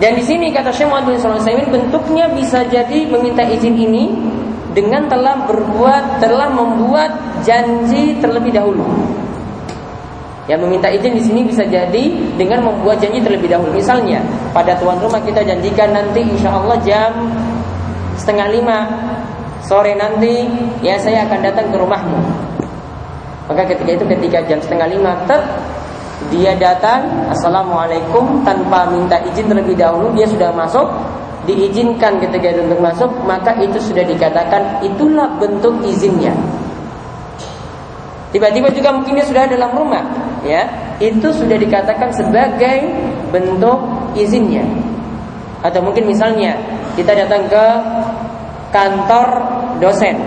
Dan 0.00 0.16
di 0.16 0.24
sini 0.24 0.48
kata 0.48 0.72
Syekh 0.72 0.88
Muhammad 0.88 1.12
bin 1.12 1.20
Shalih 1.20 1.68
bentuknya 1.68 2.24
bisa 2.32 2.64
jadi 2.64 3.04
meminta 3.04 3.44
izin 3.44 3.76
ini 3.76 4.08
dengan 4.72 5.04
telah 5.12 5.44
berbuat 5.44 6.24
telah 6.24 6.48
membuat 6.48 7.12
janji 7.44 8.16
terlebih 8.16 8.48
dahulu. 8.48 8.80
Ya 10.48 10.56
meminta 10.56 10.88
izin 10.88 11.14
di 11.14 11.22
sini 11.22 11.44
bisa 11.44 11.68
jadi 11.68 12.16
dengan 12.40 12.64
membuat 12.64 13.04
janji 13.04 13.20
terlebih 13.20 13.52
dahulu. 13.52 13.76
Misalnya 13.76 14.24
pada 14.56 14.72
tuan 14.80 14.96
rumah 15.04 15.20
kita 15.20 15.44
janjikan 15.44 15.92
nanti 15.92 16.24
insya 16.24 16.48
Allah 16.48 16.80
jam 16.80 17.12
setengah 18.16 18.48
lima 18.56 18.78
sore 19.60 19.92
nanti 20.00 20.48
ya 20.80 20.96
saya 20.96 21.28
akan 21.28 21.44
datang 21.44 21.68
ke 21.68 21.76
rumahmu. 21.76 22.20
Maka 23.52 23.68
ketika 23.68 24.00
itu 24.00 24.04
ketika 24.16 24.38
jam 24.48 24.64
setengah 24.64 24.88
lima 24.96 25.12
ter 25.28 25.44
dia 26.28 26.52
datang 26.60 27.08
Assalamualaikum 27.32 28.44
tanpa 28.44 28.84
minta 28.92 29.16
izin 29.24 29.48
terlebih 29.48 29.72
dahulu 29.72 30.12
Dia 30.12 30.28
sudah 30.28 30.52
masuk. 30.52 30.84
Diizinkan 31.48 32.20
ketika 32.20 32.52
itu 32.52 32.60
untuk 32.68 32.84
masuk 32.84 33.08
Maka 33.24 33.56
itu 33.64 33.80
sudah 33.80 34.04
dikatakan 34.04 34.84
Itulah 34.84 35.32
bentuk 35.40 35.80
izinnya. 35.88 36.36
Tiba-tiba 38.30 38.68
juga 38.70 38.92
mungkin 38.92 39.16
dia 39.16 39.24
sudah 39.24 39.48
dalam 39.48 39.72
rumah 39.72 40.04
ya. 40.44 40.68
Itu 41.00 41.32
sudah 41.32 41.56
dikatakan 41.56 42.12
sebagai 42.12 42.84
bentuk 43.32 43.80
izinnya. 44.12 44.62
Atau 45.64 45.80
mungkin 45.80 46.04
misalnya 46.04 46.52
Kita 47.00 47.16
datang 47.16 47.48
ke 47.48 47.64
kantor 48.70 49.28
dosen 49.80 50.20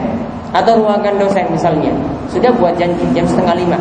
Atau 0.49 0.81
ruangan 0.81 1.21
dosen 1.21 1.45
misalnya. 1.53 1.93
Sudah 2.33 2.49
buat 2.57 2.73
janji 2.81 3.05
jam 3.13 3.29
setengah 3.29 3.53
lima. 3.61 3.77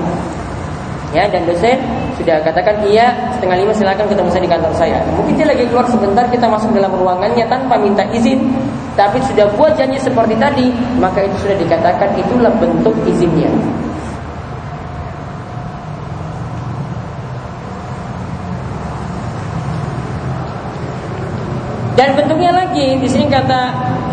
Ya 1.12 1.28
dan 1.28 1.44
dosen 1.44 1.76
sudah 2.22 2.38
katakan 2.46 2.86
iya 2.86 3.10
setengah 3.34 3.66
lima 3.66 3.74
silakan 3.74 4.06
ketemu 4.06 4.30
saya 4.30 4.42
di 4.46 4.50
kantor 4.54 4.72
saya. 4.78 4.98
Mungkin 5.18 5.34
dia 5.34 5.46
lagi 5.50 5.66
keluar 5.66 5.86
sebentar 5.90 6.22
kita 6.30 6.46
masuk 6.46 6.70
dalam 6.70 6.94
ruangannya 6.94 7.42
tanpa 7.50 7.74
minta 7.82 8.06
izin. 8.14 8.38
Tapi 8.94 9.18
sudah 9.26 9.50
buat 9.58 9.74
janji 9.74 9.98
seperti 9.98 10.38
tadi 10.38 10.70
maka 11.02 11.26
itu 11.26 11.34
sudah 11.42 11.58
dikatakan 11.58 12.14
itulah 12.14 12.54
bentuk 12.62 12.94
izinnya. 13.10 13.50
Dan 21.98 22.14
bentuknya 22.14 22.50
lagi 22.54 23.02
di 23.02 23.08
sini 23.10 23.26
kata 23.26 23.60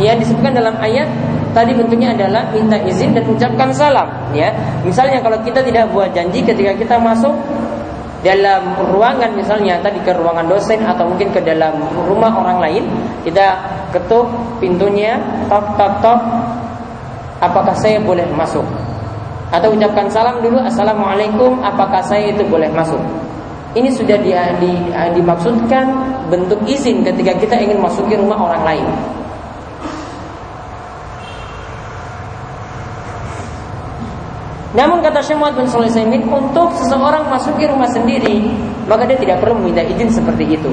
ya 0.02 0.17
disebutkan 0.17 0.58
dalam 0.58 0.74
ayat 0.82 1.10
tadi 1.54 1.74
bentuknya 1.74 2.13
adalah 2.13 2.45
minta 2.54 2.78
izin 2.78 3.13
dan 3.13 3.26
ucapkan 3.26 3.69
salam 3.74 4.10
ya. 4.34 4.50
Misalnya 4.86 5.22
kalau 5.22 5.38
kita 5.41 5.62
tidak 5.62 5.89
buat 5.93 6.13
janji 6.13 6.41
ketika 6.41 6.74
kita 6.78 6.95
masuk 7.02 7.34
dalam 8.20 8.76
ruangan 8.92 9.32
misalnya 9.32 9.80
tadi 9.80 10.04
ke 10.04 10.12
ruangan 10.12 10.44
dosen 10.52 10.84
atau 10.84 11.08
mungkin 11.08 11.32
ke 11.32 11.40
dalam 11.40 11.80
rumah 12.04 12.36
orang 12.36 12.60
lain 12.60 12.84
kita 13.24 13.56
ketuk 13.96 14.28
pintunya 14.60 15.16
tok 15.48 15.80
tok 15.80 16.04
tok 16.04 16.20
apakah 17.40 17.76
saya 17.76 17.98
boleh 18.04 18.28
masuk? 18.36 18.64
Atau 19.50 19.74
ucapkan 19.74 20.06
salam 20.12 20.46
dulu 20.46 20.62
assalamualaikum 20.62 21.58
apakah 21.66 22.04
saya 22.06 22.30
itu 22.30 22.46
boleh 22.46 22.70
masuk? 22.70 23.02
Ini 23.74 23.90
sudah 23.94 24.18
di, 24.22 24.34
di, 24.62 24.72
dimaksudkan 25.18 25.86
bentuk 26.30 26.60
izin 26.66 27.02
ketika 27.06 27.34
kita 27.38 27.56
ingin 27.58 27.82
masuki 27.82 28.18
rumah 28.18 28.38
orang 28.38 28.62
lain 28.66 28.86
Namun 34.70 35.02
kata 35.02 35.26
Syekh 35.26 35.42
Muhammad 35.42 35.66
bin 35.66 35.68
Shalih 35.70 36.22
untuk 36.30 36.70
seseorang 36.78 37.26
masuki 37.26 37.66
rumah 37.66 37.90
sendiri, 37.90 38.54
maka 38.86 39.10
dia 39.10 39.18
tidak 39.18 39.42
perlu 39.42 39.58
meminta 39.58 39.82
izin 39.82 40.14
seperti 40.14 40.46
itu. 40.46 40.70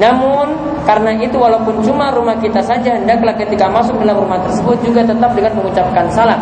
Namun 0.00 0.74
karena 0.82 1.14
itu 1.16 1.36
walaupun 1.38 1.84
cuma 1.84 2.10
rumah 2.10 2.34
kita 2.40 2.58
saja 2.64 2.98
hendaklah 2.98 3.36
ketika 3.38 3.70
masuk 3.70 3.94
dalam 4.02 4.16
rumah 4.26 4.42
tersebut 4.42 4.80
juga 4.82 5.06
tetap 5.06 5.36
dengan 5.36 5.52
mengucapkan 5.54 6.08
salam. 6.10 6.40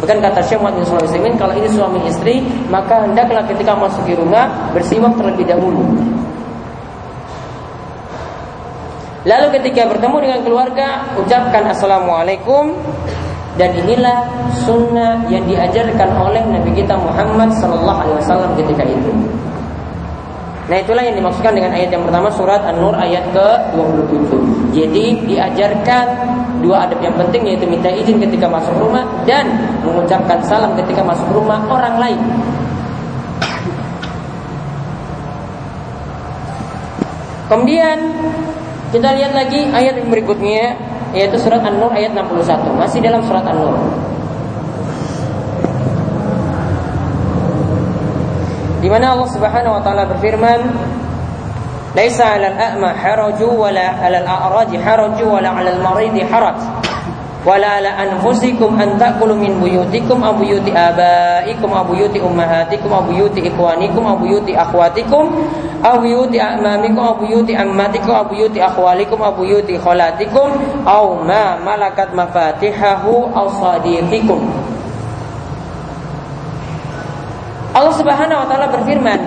Bukan 0.00 0.16
kata 0.22 0.40
Syekh 0.42 0.58
Muhammad 0.64 0.82
bin 0.82 0.86
Shalih 0.88 1.32
kalau 1.36 1.54
ini 1.54 1.68
suami 1.70 2.00
istri 2.08 2.42
maka 2.72 3.04
hendaklah 3.04 3.44
ketika 3.46 3.76
masuk 3.76 4.02
di 4.08 4.16
rumah 4.16 4.48
bersiwak 4.72 5.12
terlebih 5.14 5.44
dahulu. 5.44 5.84
Lalu 9.28 9.60
ketika 9.60 9.84
bertemu 9.84 10.16
dengan 10.24 10.40
keluarga 10.40 10.88
ucapkan 11.20 11.68
assalamualaikum. 11.68 12.72
Dan 13.58 13.74
inilah 13.74 14.22
sunnah 14.62 15.26
yang 15.26 15.42
diajarkan 15.42 16.14
oleh 16.14 16.38
Nabi 16.46 16.78
kita 16.78 16.94
Muhammad 16.94 17.50
Sallallahu 17.58 18.06
Alaihi 18.06 18.18
Wasallam 18.22 18.54
ketika 18.54 18.86
itu. 18.86 19.10
Nah 20.70 20.78
itulah 20.78 21.02
yang 21.02 21.18
dimaksudkan 21.18 21.58
dengan 21.58 21.74
ayat 21.74 21.90
yang 21.90 22.06
pertama 22.06 22.30
surat 22.30 22.62
An-Nur 22.62 22.94
ayat 22.94 23.26
ke-27. 23.34 24.30
Jadi 24.78 25.06
diajarkan 25.26 26.06
dua 26.62 26.86
adab 26.86 27.02
yang 27.02 27.18
penting 27.18 27.50
yaitu 27.50 27.66
minta 27.66 27.90
izin 27.90 28.22
ketika 28.22 28.46
masuk 28.46 28.74
rumah 28.78 29.02
Dan 29.26 29.58
mengucapkan 29.82 30.38
salam 30.46 30.78
ketika 30.78 31.02
masuk 31.02 31.26
rumah 31.34 31.58
orang 31.66 31.98
lain. 31.98 32.20
Kemudian 37.50 37.98
kita 38.88 39.08
lihat 39.16 39.32
lagi 39.36 39.68
ayat 39.68 40.00
yang 40.00 40.08
berikutnya 40.08 40.76
yaitu 41.12 41.36
surat 41.40 41.60
An-Nur 41.64 41.92
ayat 41.92 42.12
61. 42.12 42.76
Masih 42.76 43.00
dalam 43.00 43.20
surat 43.24 43.44
An-Nur. 43.44 43.76
Di 48.78 48.88
mana 48.88 49.12
Allah 49.16 49.28
Subhanahu 49.28 49.74
wa 49.74 49.82
taala 49.82 50.06
berfirman, 50.06 50.60
"Laisa 51.98 52.24
'alal 52.30 52.54
a'ma 52.54 52.94
haraju 52.94 53.48
wala 53.66 53.98
'alal 53.98 54.24
a'raj 54.24 54.70
haraju 54.78 55.24
wala 55.26 55.50
'alal 55.50 55.80
marid 55.82 56.14
haraj, 56.30 56.56
wala 57.48 57.78
ala 57.78 57.90
anfusikum 58.02 58.74
an 58.76 58.98
ta'kulu 58.98 59.32
min 59.38 59.56
buyutikum 59.62 60.20
aw 60.20 60.34
buyuti 60.34 60.74
abaikum 60.74 61.70
aw 61.70 61.86
buyuti 61.86 62.18
ummahatikum 62.18 62.90
aw 62.90 63.02
buyuti 63.06 63.46
ikhwanikum 63.46 64.02
aw 64.04 64.18
buyuti 64.18 64.58
akhwatikum 64.58 65.32
aw 65.78 65.94
buyuti 66.02 66.42
amamikum 66.42 66.98
aw 66.98 67.14
buyuti 67.14 67.54
ammatikum 67.54 68.10
aw 68.10 68.26
buyuti 68.26 68.58
akhwalikum 68.58 69.22
aw 69.22 69.32
buyuti 69.34 69.78
khalatikum 69.78 70.58
aw 70.82 71.22
ma 71.22 71.58
malakat 71.62 72.10
mafatihahu 72.14 73.30
aw 73.34 73.46
sadiqikum 73.46 74.42
Allah 77.68 77.94
Subhanahu 77.94 78.42
wa 78.42 78.46
taala 78.48 78.66
berfirman, 78.74 79.20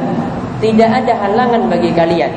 tidak 0.59 0.89
ada 0.91 1.13
halangan 1.23 1.71
bagi 1.71 1.93
kalian 1.95 2.33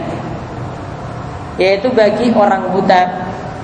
yaitu 1.59 1.87
bagi 1.94 2.35
orang 2.35 2.66
buta, 2.74 3.07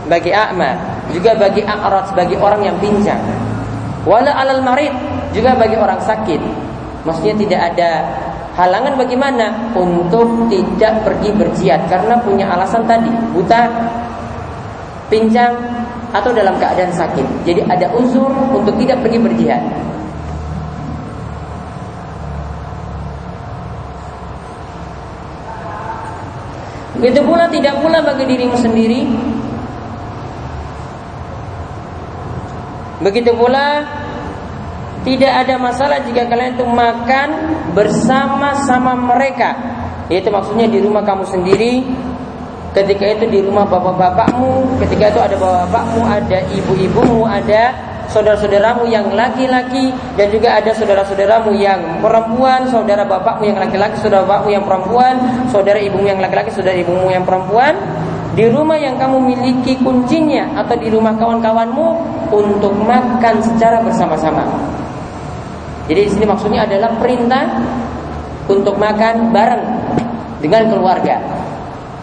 bagi 0.06 0.30
a'ma, 0.30 0.78
juga 1.10 1.34
bagi 1.34 1.62
a'raj, 1.66 2.14
bagi 2.14 2.38
orang 2.38 2.62
yang 2.62 2.76
pincang. 2.78 3.18
Wala 4.06 4.30
alal 4.30 4.62
marid, 4.62 4.94
juga 5.34 5.58
bagi 5.58 5.74
orang 5.74 5.98
sakit. 5.98 6.38
Maksudnya 7.02 7.34
tidak 7.34 7.60
ada 7.74 7.90
halangan 8.58 8.94
bagaimana 8.98 9.74
untuk 9.74 10.50
tidak 10.50 11.06
pergi 11.06 11.30
berjihad 11.34 11.80
karena 11.86 12.18
punya 12.22 12.46
alasan 12.50 12.82
tadi, 12.86 13.10
buta, 13.34 13.70
pincang 15.06 15.54
atau 16.10 16.34
dalam 16.34 16.58
keadaan 16.58 16.90
sakit. 16.90 17.46
Jadi 17.46 17.62
ada 17.66 17.86
unsur 17.94 18.30
untuk 18.50 18.74
tidak 18.78 18.98
pergi 19.02 19.18
berjihad. 19.18 19.62
Begitu 27.00 27.24
pula 27.24 27.48
tidak 27.48 27.80
pula 27.80 28.04
bagi 28.04 28.28
dirimu 28.28 28.60
sendiri 28.60 29.08
Begitu 33.00 33.32
pula 33.32 33.80
tidak 35.00 35.32
ada 35.32 35.54
masalah 35.56 35.98
jika 36.04 36.28
kalian 36.28 36.60
itu 36.60 36.66
makan 36.68 37.28
bersama-sama 37.72 38.92
mereka. 38.92 39.56
Itu 40.12 40.28
maksudnya 40.28 40.66
di 40.68 40.82
rumah 40.82 41.00
kamu 41.06 41.24
sendiri, 41.24 41.86
ketika 42.76 43.04
itu 43.18 43.24
di 43.30 43.38
rumah 43.40 43.64
bapak-bapakmu, 43.64 44.78
ketika 44.84 45.14
itu 45.14 45.20
ada 45.22 45.36
bapak-bapakmu, 45.38 46.00
ada 46.04 46.38
ibu-ibumu, 46.52 47.24
ada 47.24 47.72
saudara-saudaramu 48.10 48.90
yang 48.90 49.06
laki-laki 49.14 49.94
dan 50.18 50.26
juga 50.34 50.58
ada 50.58 50.74
saudara-saudaramu 50.74 51.54
yang 51.56 52.02
perempuan, 52.02 52.66
saudara 52.66 53.06
bapakmu 53.06 53.46
yang 53.46 53.58
laki-laki, 53.58 53.96
saudara 54.02 54.26
bapakmu 54.26 54.50
yang 54.50 54.64
perempuan, 54.66 55.14
saudara 55.48 55.78
ibumu 55.78 56.06
yang 56.10 56.18
laki-laki, 56.18 56.50
saudara 56.50 56.76
ibumu 56.76 57.06
yang 57.08 57.22
perempuan, 57.22 57.72
di 58.34 58.46
rumah 58.46 58.78
yang 58.78 58.98
kamu 58.98 59.18
miliki 59.18 59.78
kuncinya 59.82 60.58
atau 60.62 60.74
di 60.78 60.86
rumah 60.90 61.14
kawan-kawanmu 61.18 61.88
untuk 62.30 62.74
makan 62.78 63.42
secara 63.42 63.82
bersama-sama. 63.82 64.46
Jadi 65.86 66.00
di 66.06 66.10
sini 66.10 66.24
maksudnya 66.28 66.66
adalah 66.68 66.92
perintah 66.98 67.44
untuk 68.50 68.74
makan 68.76 69.30
bareng 69.30 69.64
dengan 70.42 70.66
keluarga. 70.72 71.16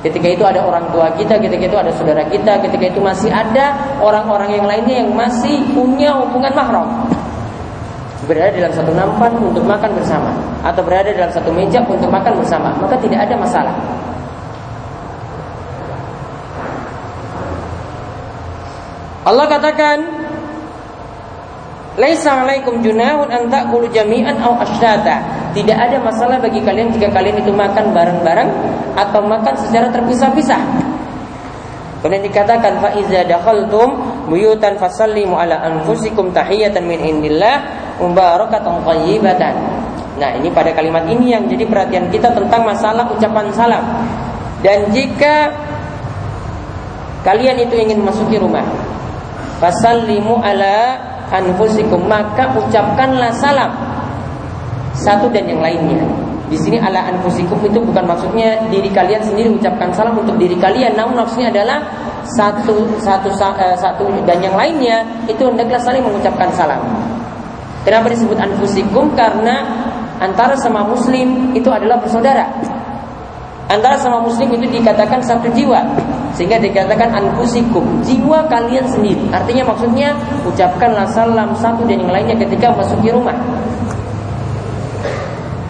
Ketika 0.06 0.28
itu 0.30 0.44
ada 0.46 0.62
orang 0.62 0.88
tua 0.94 1.10
kita, 1.18 1.42
ketika 1.42 1.63
itu 1.68 1.78
ada 1.78 1.92
saudara 1.92 2.24
kita, 2.30 2.62
ketika 2.63 2.86
itu 2.94 3.02
masih 3.02 3.34
ada 3.34 3.74
orang-orang 4.00 4.56
yang 4.56 4.66
lainnya 4.70 4.96
yang 5.04 5.12
masih 5.12 5.66
punya 5.74 6.13
hubungan 6.16 6.54
mahram. 6.54 6.88
Berada 8.30 8.52
dalam 8.54 8.74
satu 8.76 8.92
nampan 8.92 9.32
untuk 9.40 9.63
makan 9.63 9.92
bersama 9.96 10.30
atau 10.62 10.84
berada 10.84 11.10
dalam 11.16 11.32
satu 11.32 11.50
meja 11.50 11.80
untuk 11.88 12.12
makan 12.12 12.38
bersama, 12.38 12.76
maka 12.78 13.00
tidak 13.00 13.24
ada 13.24 13.36
masalah. 13.40 13.76
Allah 19.28 19.46
katakan 19.52 19.98
Laisa 21.98 22.46
alaikum 22.46 22.78
junahun 22.86 23.26
an 23.34 23.50
ta'kulu 23.50 23.90
jami'an 23.90 24.38
aw 24.38 24.62
asyrata. 24.62 25.18
Tidak 25.58 25.74
ada 25.74 25.98
masalah 25.98 26.38
bagi 26.38 26.62
kalian 26.62 26.94
jika 26.94 27.10
kalian 27.10 27.42
itu 27.42 27.50
makan 27.50 27.90
bareng-bareng 27.90 28.50
atau 28.94 29.26
makan 29.26 29.54
secara 29.58 29.90
terpisah-pisah. 29.90 30.62
Kemudian 31.98 32.22
dikatakan 32.30 32.78
fa 32.78 32.94
iza 32.94 33.26
dakhaltum 33.26 33.98
buyutan 34.30 34.78
fasallimu 34.78 35.34
ala 35.34 35.58
anfusikum 35.66 36.30
tahiyatan 36.30 36.86
min 36.86 37.02
indillah 37.02 37.66
mubarakatan 37.98 38.86
thayyibatan. 38.86 39.54
Nah, 40.22 40.30
ini 40.38 40.54
pada 40.54 40.78
kalimat 40.78 41.10
ini 41.10 41.34
yang 41.34 41.50
jadi 41.50 41.66
perhatian 41.66 42.14
kita 42.14 42.30
tentang 42.30 42.62
masalah 42.62 43.10
ucapan 43.10 43.50
salam. 43.50 43.82
Dan 44.62 44.94
jika 44.94 45.50
kalian 47.26 47.58
itu 47.66 47.74
ingin 47.74 48.06
masuki 48.06 48.38
rumah, 48.38 48.66
Fasallimu 49.58 50.38
ala 50.46 51.17
anfusikum 51.32 52.08
maka 52.08 52.52
ucapkanlah 52.56 53.32
salam 53.36 53.72
satu 54.98 55.30
dan 55.30 55.46
yang 55.46 55.62
lainnya. 55.62 56.02
Di 56.48 56.56
sini 56.56 56.80
ala 56.80 57.04
anfusikum 57.12 57.60
itu 57.60 57.76
bukan 57.76 58.08
maksudnya 58.08 58.56
diri 58.72 58.88
kalian 58.88 59.20
sendiri 59.20 59.52
ucapkan 59.52 59.92
salam 59.92 60.16
untuk 60.16 60.40
diri 60.40 60.56
kalian, 60.56 60.96
namun 60.96 61.20
maksudnya 61.20 61.52
adalah 61.52 61.84
satu 62.24 62.88
satu 63.04 63.30
eh, 63.60 63.76
satu 63.76 64.08
dan 64.24 64.40
yang 64.40 64.56
lainnya 64.56 65.04
itu 65.28 65.44
hendaklah 65.44 65.80
saling 65.80 66.02
mengucapkan 66.02 66.48
salam. 66.56 66.80
Kenapa 67.84 68.08
disebut 68.12 68.36
anfusikum? 68.40 69.12
Karena 69.16 69.63
antara 70.20 70.56
sama 70.56 70.88
muslim 70.88 71.52
itu 71.52 71.68
adalah 71.68 72.00
bersaudara. 72.00 72.48
Antara 73.68 74.00
sama 74.00 74.24
muslim 74.24 74.48
itu 74.56 74.80
dikatakan 74.80 75.20
satu 75.20 75.52
jiwa. 75.52 75.84
Sehingga 76.38 76.62
dikatakan 76.62 77.10
anfusikum, 77.17 77.82
jiwa 78.06 78.45
kalian 78.45 78.86
sendiri. 78.86 79.26
Artinya 79.34 79.73
maksudnya 79.73 80.13
ucapkanlah 80.45 81.10
salam 81.10 81.50
satu 81.58 81.82
dan 81.89 81.97
yang 81.97 82.13
lainnya 82.13 82.38
ketika 82.38 82.69
masuki 82.78 83.10
rumah. 83.10 83.34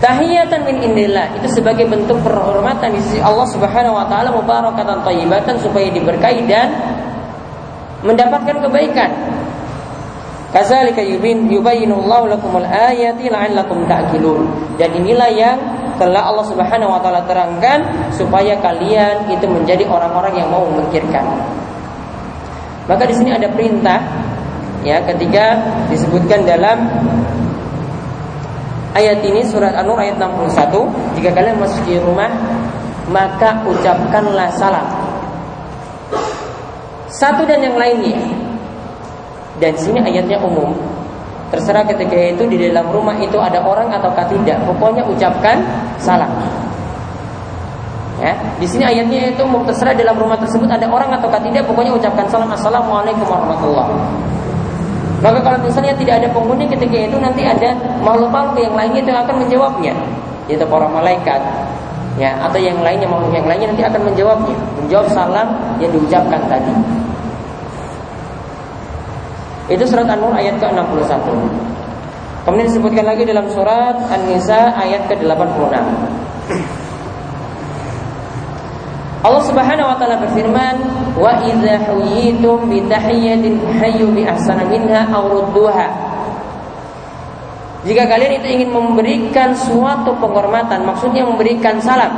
Tahiyatan 0.03 0.62
min 0.67 0.77
indillah 0.91 1.39
itu 1.39 1.58
sebagai 1.58 1.88
bentuk 1.88 2.21
penghormatan 2.21 2.93
di 2.93 3.01
sisi 3.01 3.17
Allah 3.23 3.47
Subhanahu 3.49 3.97
wa 3.97 4.06
taala 4.06 4.30
mubarakatan 4.30 5.01
thayyibatan 5.01 5.58
supaya 5.58 5.89
diberkahi 5.89 6.45
dan 6.45 6.69
mendapatkan 8.06 8.62
kebaikan. 8.62 9.10
Kadzalika 10.53 11.01
yubin 11.01 11.49
yubayyinullahu 11.49 12.30
lakumul 12.30 12.67
ayati 12.67 13.32
la'allakum 13.32 13.88
ta'qilun. 13.88 14.47
Dan 14.77 14.95
inilah 14.99 15.30
yang 15.34 15.58
telah 15.98 16.30
Allah 16.30 16.46
Subhanahu 16.46 16.94
wa 16.94 17.02
taala 17.02 17.26
terangkan 17.26 18.10
supaya 18.14 18.58
kalian 18.62 19.30
itu 19.30 19.46
menjadi 19.50 19.84
orang-orang 19.90 20.38
yang 20.38 20.50
mau 20.50 20.64
memikirkan. 20.70 21.26
Maka 22.88 23.04
di 23.04 23.14
sini 23.18 23.36
ada 23.36 23.52
perintah 23.52 24.00
ya 24.86 25.04
ketika 25.04 25.60
disebutkan 25.92 26.48
dalam 26.48 26.88
ayat 28.96 29.20
ini 29.26 29.44
surat 29.44 29.76
An-Nur 29.76 30.00
ayat 30.00 30.16
61 30.16 31.20
jika 31.20 31.30
kalian 31.36 31.60
masuk 31.60 31.84
di 31.84 32.00
rumah 32.00 32.32
maka 33.12 33.60
ucapkanlah 33.68 34.48
salam 34.56 34.88
satu 37.12 37.44
dan 37.44 37.60
yang 37.68 37.76
lainnya 37.76 38.16
dan 39.60 39.76
sini 39.76 40.00
ayatnya 40.00 40.40
umum 40.40 40.72
Terserah 41.48 41.88
ketika 41.88 42.12
itu 42.12 42.44
di 42.44 42.60
dalam 42.60 42.92
rumah 42.92 43.16
itu 43.24 43.40
ada 43.40 43.64
orang 43.64 43.88
atau 43.88 44.12
tidak. 44.12 44.60
Pokoknya 44.68 45.08
ucapkan 45.08 45.64
salam. 46.00 46.30
Ya, 48.18 48.34
di 48.58 48.66
sini 48.66 48.82
ayatnya 48.82 49.30
itu 49.30 49.44
terserah 49.46 49.94
dalam 49.94 50.18
rumah 50.18 50.42
tersebut 50.42 50.66
ada 50.66 50.90
orang 50.90 51.14
atau 51.14 51.30
tidak. 51.30 51.70
Pokoknya 51.70 51.94
ucapkan 51.94 52.26
salam 52.26 52.50
assalamualaikum 52.50 53.22
warahmatullah. 53.30 53.86
Maka 55.22 55.42
kalau 55.42 55.58
misalnya 55.62 55.94
tidak 55.98 56.22
ada 56.22 56.28
penghuni 56.30 56.70
ketika 56.70 56.98
itu 56.98 57.18
nanti 57.18 57.42
ada 57.42 57.74
makhluk-makhluk 58.06 58.58
yang 58.62 58.74
lainnya 58.78 59.02
itu 59.02 59.10
akan 59.14 59.36
menjawabnya, 59.42 59.94
yaitu 60.46 60.66
para 60.66 60.86
malaikat, 60.90 61.42
ya 62.22 62.38
atau 62.46 62.62
yang 62.62 62.78
lainnya 62.86 63.10
makhluk 63.10 63.34
yang 63.34 63.50
lainnya 63.50 63.74
nanti 63.74 63.82
akan 63.86 64.02
menjawabnya, 64.14 64.56
menjawab 64.78 65.08
salam 65.10 65.48
yang 65.82 65.90
diucapkan 65.90 66.42
tadi. 66.46 66.74
Itu 69.68 69.84
surat 69.84 70.08
An-Nur 70.08 70.32
ayat 70.32 70.56
ke-61. 70.62 71.28
Kemudian 72.48 72.72
disebutkan 72.72 73.04
lagi 73.04 73.28
dalam 73.28 73.44
surat 73.52 74.00
An-Nisa 74.08 74.72
ayat 74.72 75.12
ke-86. 75.12 75.68
Allah 79.20 79.44
Subhanahu 79.44 79.92
wa 79.92 80.00
taala 80.00 80.16
berfirman, 80.24 80.76
"Wa 81.20 81.44
idza 81.44 81.92
huyitum 81.92 82.72
bi 82.72 82.88
tahiyyatin 82.88 83.60
hayyu 83.84 84.16
bi 84.16 84.24
ahsana 84.24 84.64
minha 84.64 85.12
aw 85.12 85.28
rudduha." 85.28 85.92
Jika 87.84 88.08
kalian 88.08 88.40
itu 88.40 88.48
ingin 88.48 88.72
memberikan 88.72 89.52
suatu 89.52 90.16
penghormatan, 90.16 90.88
maksudnya 90.88 91.28
memberikan 91.28 91.84
salam, 91.84 92.16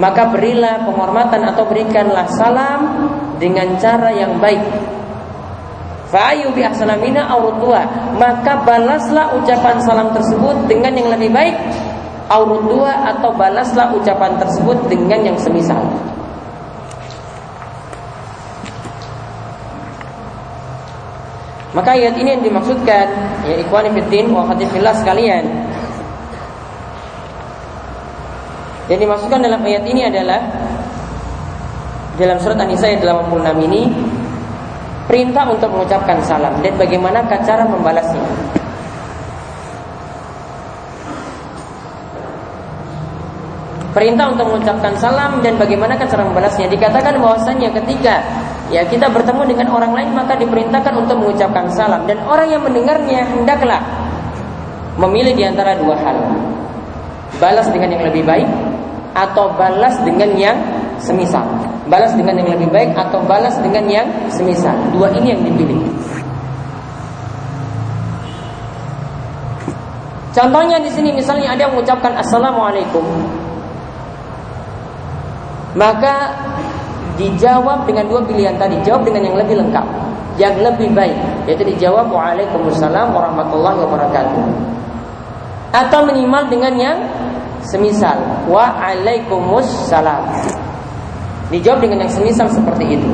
maka 0.00 0.32
berilah 0.32 0.88
penghormatan 0.88 1.52
atau 1.52 1.68
berikanlah 1.68 2.24
salam 2.32 3.12
dengan 3.36 3.76
cara 3.76 4.08
yang 4.08 4.40
baik 4.40 4.64
Fa'ayu 6.12 6.52
bi 6.52 6.60
ahsana 6.60 7.00
mina 7.00 7.24
Maka 8.20 8.60
balaslah 8.68 9.32
ucapan 9.32 9.80
salam 9.80 10.12
tersebut 10.12 10.68
dengan 10.68 10.92
yang 10.92 11.08
lebih 11.08 11.32
baik 11.32 11.56
dua 12.68 13.16
atau 13.16 13.32
balaslah 13.32 13.96
ucapan 13.96 14.36
tersebut 14.36 14.76
dengan 14.92 15.24
yang 15.24 15.38
semisal. 15.40 15.80
Maka 21.72 21.96
ayat 21.96 22.20
ini 22.20 22.36
yang 22.36 22.44
dimaksudkan 22.44 23.08
ya 23.48 23.56
ikhwan 23.64 23.88
fillah 23.88 24.28
wa 24.36 24.44
fillah 24.68 24.92
sekalian. 24.92 25.48
Yang 28.92 29.08
dimaksudkan 29.08 29.40
dalam 29.40 29.64
ayat 29.64 29.80
ini 29.88 30.04
adalah 30.04 30.44
dalam 32.20 32.36
surat 32.36 32.60
An-Nisa 32.60 32.92
ayat 32.92 33.00
86 33.00 33.64
ini 33.72 34.11
perintah 35.12 35.44
untuk 35.44 35.68
mengucapkan 35.68 36.24
salam 36.24 36.56
dan 36.64 36.72
bagaimana 36.80 37.20
cara 37.28 37.68
membalasnya. 37.68 38.24
Perintah 43.92 44.32
untuk 44.32 44.48
mengucapkan 44.48 44.96
salam 44.96 45.44
dan 45.44 45.60
bagaimana 45.60 46.00
cara 46.00 46.24
membalasnya. 46.24 46.64
Dikatakan 46.64 47.20
bahwasanya 47.20 47.68
ketika 47.76 48.24
ya 48.72 48.80
kita 48.88 49.12
bertemu 49.12 49.52
dengan 49.52 49.68
orang 49.76 49.92
lain 49.92 50.16
maka 50.16 50.32
diperintahkan 50.32 50.96
untuk 50.96 51.20
mengucapkan 51.20 51.68
salam 51.68 52.08
dan 52.08 52.16
orang 52.24 52.48
yang 52.48 52.64
mendengarnya 52.64 53.28
hendaklah 53.36 53.84
memilih 54.96 55.36
di 55.36 55.44
antara 55.44 55.76
dua 55.76 55.92
hal. 56.00 56.16
Balas 57.36 57.68
dengan 57.68 58.00
yang 58.00 58.08
lebih 58.08 58.24
baik 58.24 58.48
atau 59.12 59.52
balas 59.60 59.92
dengan 60.08 60.32
yang 60.40 60.56
semisal. 61.02 61.42
Balas 61.90 62.14
dengan 62.14 62.38
yang 62.38 62.54
lebih 62.54 62.70
baik 62.70 62.94
atau 62.94 63.18
balas 63.26 63.58
dengan 63.58 63.82
yang 63.90 64.06
semisal. 64.30 64.78
Dua 64.94 65.10
ini 65.18 65.34
yang 65.34 65.42
dipilih. 65.42 65.82
Contohnya 70.32 70.80
di 70.80 70.88
sini 70.88 71.12
misalnya 71.12 71.52
ada 71.52 71.68
yang 71.68 71.76
mengucapkan 71.76 72.16
assalamualaikum, 72.16 73.04
maka 75.76 76.32
dijawab 77.20 77.84
dengan 77.84 78.08
dua 78.08 78.24
pilihan 78.24 78.56
tadi. 78.56 78.80
Jawab 78.80 79.04
dengan 79.04 79.28
yang 79.28 79.36
lebih 79.36 79.60
lengkap, 79.60 79.84
yang 80.40 80.56
lebih 80.56 80.88
baik, 80.96 81.20
yaitu 81.44 81.68
dijawab 81.68 82.08
Waalaikumsalam 82.08 83.12
warahmatullahi 83.12 83.76
wabarakatuh. 83.84 84.40
Atau 85.76 86.08
minimal 86.08 86.48
dengan 86.48 86.72
yang 86.80 86.96
semisal 87.68 88.16
Waalaikumsalam. 88.48 90.51
Dijawab 91.52 91.84
dengan 91.84 92.08
yang 92.08 92.12
semisal 92.12 92.48
seperti 92.48 92.96
itu. 92.96 93.10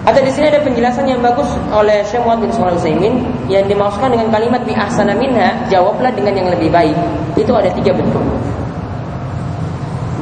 Atau 0.00 0.20
di 0.24 0.32
sini 0.32 0.48
ada 0.48 0.64
penjelasan 0.64 1.04
yang 1.04 1.20
bagus 1.20 1.48
oleh 1.72 2.00
Syekh 2.08 2.24
Muhammad 2.24 2.48
bin 2.48 2.52
Shalih 2.56 2.76
Utsaimin 2.76 3.14
yang 3.52 3.68
dimaksudkan 3.68 4.12
dengan 4.12 4.32
kalimat 4.32 4.64
bi 4.64 4.72
ahsana 4.72 5.12
minha, 5.12 5.60
jawablah 5.68 6.08
dengan 6.12 6.40
yang 6.40 6.48
lebih 6.48 6.72
baik. 6.72 6.96
Itu 7.36 7.52
ada 7.52 7.68
tiga 7.72 7.92
bentuk. 7.92 8.24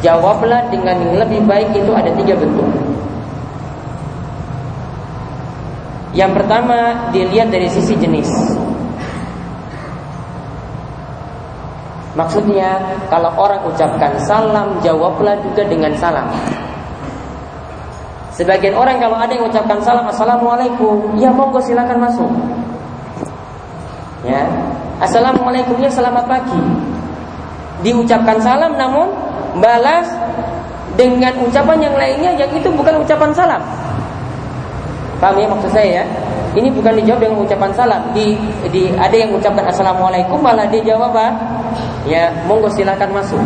Jawablah 0.02 0.70
dengan 0.70 0.98
yang 1.02 1.18
lebih 1.22 1.42
baik 1.46 1.74
itu 1.74 1.90
ada 1.94 2.10
tiga 2.14 2.34
bentuk. 2.38 2.66
Yang 6.14 6.32
pertama 6.42 7.10
dilihat 7.14 7.50
dari 7.50 7.70
sisi 7.70 7.94
jenis. 7.94 8.30
Maksudnya 12.18 12.98
kalau 13.06 13.30
orang 13.38 13.62
ucapkan 13.62 14.18
salam 14.26 14.82
jawablah 14.82 15.38
juga 15.38 15.62
dengan 15.70 15.94
salam. 15.94 16.26
Sebagian 18.38 18.79
orang 18.79 19.03
kalau 19.03 19.18
ada 19.18 19.35
yang 19.35 19.51
ucapkan 19.51 19.83
salam 19.83 20.07
assalamualaikum, 20.07 21.18
ya 21.18 21.27
monggo 21.35 21.59
silakan 21.59 22.07
masuk. 22.07 22.31
Ya, 24.22 24.46
assalamualaikum 25.03 25.74
ya 25.83 25.90
selamat 25.90 26.22
pagi. 26.31 26.62
Diucapkan 27.83 28.38
salam 28.38 28.79
namun 28.79 29.11
balas 29.59 30.07
dengan 30.94 31.35
ucapan 31.42 31.83
yang 31.83 31.94
lainnya 31.98 32.31
yang 32.38 32.51
itu 32.55 32.70
bukan 32.70 33.03
ucapan 33.03 33.35
salam. 33.35 33.62
Paham 35.18 35.35
ya 35.42 35.46
maksud 35.51 35.74
saya 35.74 36.03
ya? 36.03 36.05
Ini 36.55 36.70
bukan 36.70 36.94
dijawab 36.94 37.18
dengan 37.18 37.42
ucapan 37.42 37.70
salam. 37.74 38.03
Di, 38.14 38.38
di 38.70 38.87
ada 38.94 39.18
yang 39.18 39.35
ucapkan 39.35 39.66
assalamualaikum 39.66 40.38
malah 40.38 40.70
dia 40.70 40.87
jawab 40.87 41.11
apa? 41.11 41.35
Ya, 42.07 42.31
monggo 42.46 42.70
silakan 42.70 43.18
masuk. 43.18 43.42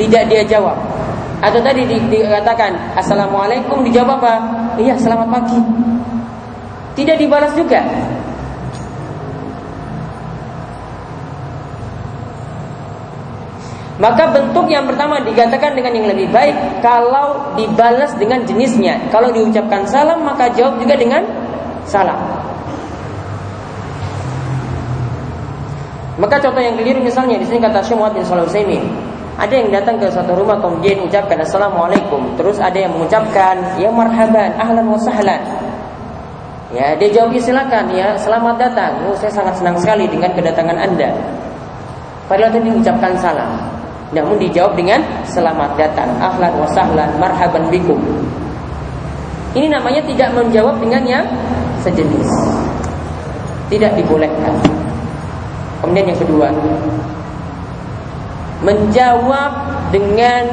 Tidak 0.00 0.24
dia 0.32 0.40
jawab. 0.48 0.80
Atau 1.44 1.60
tadi 1.60 1.84
di, 1.84 2.00
dikatakan 2.08 2.96
assalamualaikum 2.96 3.84
dijawab 3.84 4.16
apa? 4.16 4.34
Iya, 4.80 4.96
selamat 4.96 5.28
pagi. 5.28 5.60
Tidak 6.96 7.20
dibalas 7.20 7.52
juga. 7.52 7.84
Maka 13.94 14.26
bentuk 14.32 14.66
yang 14.72 14.88
pertama 14.90 15.22
dikatakan 15.22 15.78
dengan 15.78 15.92
yang 15.94 16.08
lebih 16.10 16.32
baik 16.32 16.82
kalau 16.82 17.54
dibalas 17.60 18.16
dengan 18.16 18.42
jenisnya. 18.42 19.12
Kalau 19.12 19.30
diucapkan 19.30 19.86
salam 19.86 20.24
maka 20.24 20.50
jawab 20.50 20.80
juga 20.80 20.96
dengan 20.96 21.22
salam. 21.84 22.18
Maka 26.14 26.40
contoh 26.40 26.62
yang 26.62 26.78
keliru 26.78 27.02
misalnya 27.02 27.36
di 27.38 27.46
sini 27.46 27.58
kata 27.58 27.82
Syekh 27.82 27.98
Muhammad 27.98 28.22
bin 28.22 28.26
Utsaimin, 28.26 28.82
ada 29.34 29.50
yang 29.50 29.66
datang 29.74 29.98
ke 29.98 30.06
suatu 30.14 30.30
rumah 30.30 30.62
kemudian 30.62 31.02
ucapkan 31.02 31.34
assalamualaikum, 31.42 32.38
terus 32.38 32.62
ada 32.62 32.78
yang 32.78 32.94
mengucapkan 32.94 33.58
ya 33.82 33.90
marhaban, 33.90 34.54
ahlan 34.54 34.86
wa 34.86 34.98
sahlan. 35.02 35.42
Ya, 36.74 36.94
dia 36.98 37.10
jawab 37.10 37.34
silakan 37.38 37.86
ya, 37.94 38.18
selamat 38.18 38.58
datang. 38.58 38.98
Oh, 39.06 39.14
saya 39.14 39.30
sangat 39.30 39.54
senang 39.58 39.78
sekali 39.78 40.10
dengan 40.10 40.30
kedatangan 40.34 40.74
Anda. 40.74 41.10
Padahal 42.26 42.50
tadi 42.50 42.66
mengucapkan 42.66 43.14
salam. 43.18 43.50
Namun 44.10 44.38
dijawab 44.38 44.78
dengan 44.78 45.02
selamat 45.26 45.70
datang, 45.78 46.10
ahlan 46.18 46.54
wa 46.54 46.66
sahlan, 46.70 47.10
marhaban 47.18 47.66
bikum. 47.70 47.98
Ini 49.54 49.70
namanya 49.70 50.02
tidak 50.02 50.34
menjawab 50.34 50.78
dengan 50.82 51.02
yang 51.06 51.26
sejenis. 51.82 52.26
Tidak 53.70 53.94
dibolehkan. 53.98 54.54
Kemudian 55.82 56.10
yang 56.10 56.20
kedua, 56.22 56.50
menjawab 58.64 59.52
dengan 59.92 60.48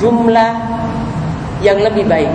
jumlah 0.00 0.52
yang 1.60 1.78
lebih 1.78 2.08
baik. 2.08 2.32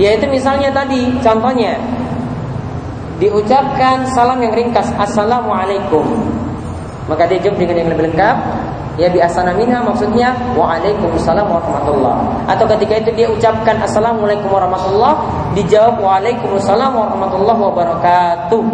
Yaitu 0.00 0.26
misalnya 0.32 0.72
tadi 0.72 1.12
contohnya 1.20 1.76
diucapkan 3.20 4.08
salam 4.16 4.40
yang 4.40 4.56
ringkas 4.56 4.88
assalamualaikum 4.96 6.08
maka 7.04 7.28
dia 7.28 7.36
jawab 7.44 7.60
dengan 7.60 7.84
yang 7.84 7.88
lebih 7.92 8.08
lengkap 8.08 8.36
ya 9.00 9.08
bi 9.08 9.16
asana 9.16 9.56
minha 9.56 9.80
maksudnya 9.80 10.36
waalaikumsalam 10.52 11.48
warahmatullah. 11.48 12.44
Atau 12.44 12.68
ketika 12.76 13.00
itu 13.00 13.10
dia 13.16 13.28
ucapkan 13.32 13.80
assalamualaikum 13.80 14.52
warahmatullah 14.52 15.24
dijawab 15.56 16.04
waalaikumsalam 16.04 16.92
warahmatullah 16.92 17.56
wabarakatuh. 17.56 18.64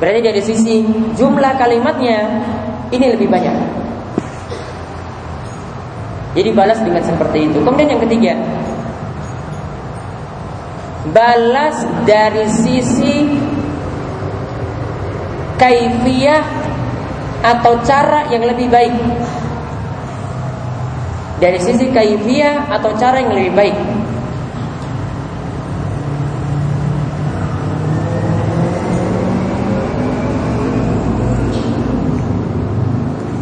Berarti 0.00 0.20
dari 0.24 0.40
sisi 0.40 0.88
jumlah 1.20 1.52
kalimatnya 1.60 2.40
ini 2.88 3.12
lebih 3.12 3.28
banyak. 3.28 3.56
Jadi 6.36 6.50
balas 6.52 6.80
dengan 6.80 7.04
seperti 7.04 7.48
itu. 7.48 7.60
Kemudian 7.60 7.96
yang 7.96 8.02
ketiga. 8.04 8.32
Balas 11.16 11.80
dari 12.04 12.44
sisi 12.50 13.24
kaifiyah 15.56 16.44
atau 17.46 17.78
cara 17.86 18.26
yang 18.34 18.42
lebih 18.42 18.66
baik. 18.66 18.94
Dari 21.38 21.58
sisi 21.62 21.94
kaifiyah 21.94 22.66
atau 22.74 22.90
cara 22.98 23.22
yang 23.22 23.30
lebih 23.30 23.52
baik. 23.54 23.76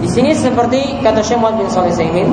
Di 0.04 0.08
sini 0.12 0.36
seperti 0.36 1.00
kata 1.00 1.24
Syekh 1.24 1.40
Muhammad 1.40 1.64
bin 1.64 1.68
Shalih 1.72 2.28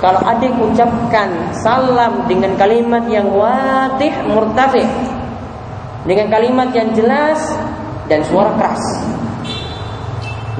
kalau 0.00 0.20
ada 0.24 0.40
yang 0.40 0.56
ucapkan 0.64 1.28
salam 1.52 2.24
dengan 2.24 2.56
kalimat 2.56 3.04
yang 3.12 3.28
wadih 3.28 4.10
murtafi 4.32 4.84
dengan 6.08 6.32
kalimat 6.32 6.72
yang 6.72 6.88
jelas 6.96 7.36
dan 8.08 8.24
suara 8.24 8.56
keras 8.56 8.80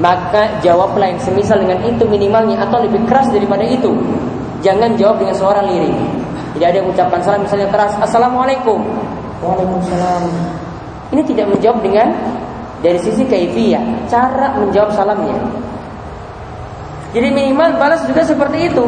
maka 0.00 0.58
jawablah 0.64 1.12
yang 1.12 1.20
semisal 1.20 1.60
dengan 1.60 1.78
itu 1.84 2.02
minimalnya 2.08 2.56
atau 2.64 2.80
lebih 2.80 3.04
keras 3.04 3.28
daripada 3.28 3.62
itu 3.62 3.92
jangan 4.64 4.96
jawab 4.96 5.20
dengan 5.20 5.36
suara 5.36 5.60
lirik 5.60 5.92
tidak 6.56 6.66
ada 6.72 6.76
yang 6.80 6.88
ucapkan 6.88 7.20
salam 7.20 7.40
misalnya 7.44 7.68
keras 7.68 7.92
assalamualaikum 8.00 8.80
waalaikumsalam 9.44 10.24
ini 11.12 11.22
tidak 11.28 11.46
menjawab 11.52 11.78
dengan 11.84 12.08
dari 12.80 12.96
sisi 12.96 13.28
kaifiyah 13.28 14.08
cara 14.08 14.56
menjawab 14.56 14.90
salamnya 14.96 15.36
jadi 17.12 17.28
minimal 17.28 17.76
balas 17.76 18.00
juga 18.08 18.24
seperti 18.24 18.72
itu 18.72 18.84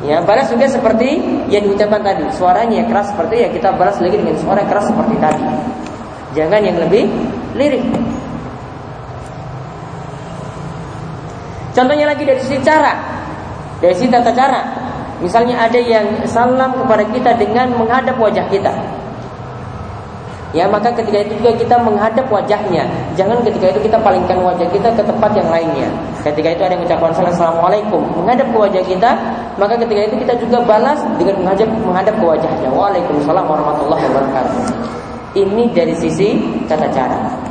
Ya, 0.00 0.16
balas 0.24 0.48
juga 0.48 0.64
seperti 0.64 1.20
yang 1.52 1.60
diucapkan 1.68 2.00
tadi. 2.00 2.24
Suaranya 2.32 2.88
keras 2.88 3.12
seperti 3.12 3.44
ya 3.44 3.48
kita 3.52 3.68
balas 3.76 4.00
lagi 4.00 4.16
dengan 4.16 4.32
suara 4.40 4.64
keras 4.64 4.88
seperti 4.88 5.14
tadi. 5.20 5.44
Jangan 6.32 6.60
yang 6.64 6.80
lebih 6.80 7.04
lirik. 7.52 7.84
Contohnya 11.80 12.12
lagi 12.12 12.28
dari 12.28 12.36
sisi 12.44 12.60
cara, 12.60 12.92
dari 13.80 13.96
sisi 13.96 14.12
tata 14.12 14.28
cara. 14.36 14.60
Misalnya 15.24 15.64
ada 15.64 15.80
yang 15.80 16.04
salam 16.28 16.76
kepada 16.76 17.00
kita 17.08 17.32
dengan 17.40 17.72
menghadap 17.72 18.20
wajah 18.20 18.44
kita. 18.52 18.68
Ya 20.52 20.68
maka 20.68 20.92
ketika 20.92 21.24
itu 21.24 21.40
juga 21.40 21.56
kita 21.56 21.80
menghadap 21.80 22.28
wajahnya. 22.28 22.84
Jangan 23.16 23.40
ketika 23.48 23.72
itu 23.72 23.88
kita 23.88 23.96
palingkan 23.96 24.44
wajah 24.44 24.68
kita 24.68 24.92
ke 24.92 25.00
tempat 25.08 25.32
yang 25.32 25.48
lainnya. 25.48 25.88
Ketika 26.20 26.52
itu 26.52 26.60
ada 26.68 26.76
yang 26.76 26.84
ucapan 26.84 27.16
salam 27.16 27.32
Assalamualaikum 27.32 28.04
Menghadap 28.12 28.44
ke 28.52 28.58
wajah 28.60 28.84
kita 28.84 29.10
Maka 29.56 29.72
ketika 29.80 30.04
itu 30.04 30.20
kita 30.20 30.36
juga 30.36 30.60
balas 30.68 31.00
dengan 31.16 31.40
menghadap, 31.40 31.68
menghadap 31.80 32.14
ke 32.20 32.24
wajahnya. 32.28 32.68
Waalaikumsalam 32.76 33.44
warahmatullahi 33.48 34.04
wabarakatuh. 34.04 34.56
Ini 35.32 35.64
dari 35.72 35.96
sisi 35.96 36.44
tata 36.68 36.92
cara 36.92 37.49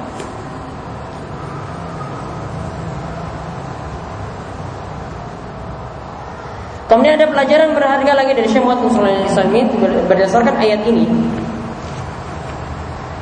Kemudian 6.90 7.22
ada 7.22 7.30
pelajaran 7.30 7.78
berharga 7.78 8.12
lagi 8.18 8.34
dari 8.34 8.50
Syekh 8.50 8.66
Muhammad 8.66 8.90
berdasarkan 10.10 10.58
ayat 10.58 10.82
ini 10.90 11.06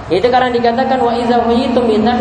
itu 0.07 0.23
karena 0.31 0.47
dikatakan 0.47 1.03
wa 1.03 1.11
iza 1.11 1.35
huyitum 1.43 1.83
minha 1.83 2.15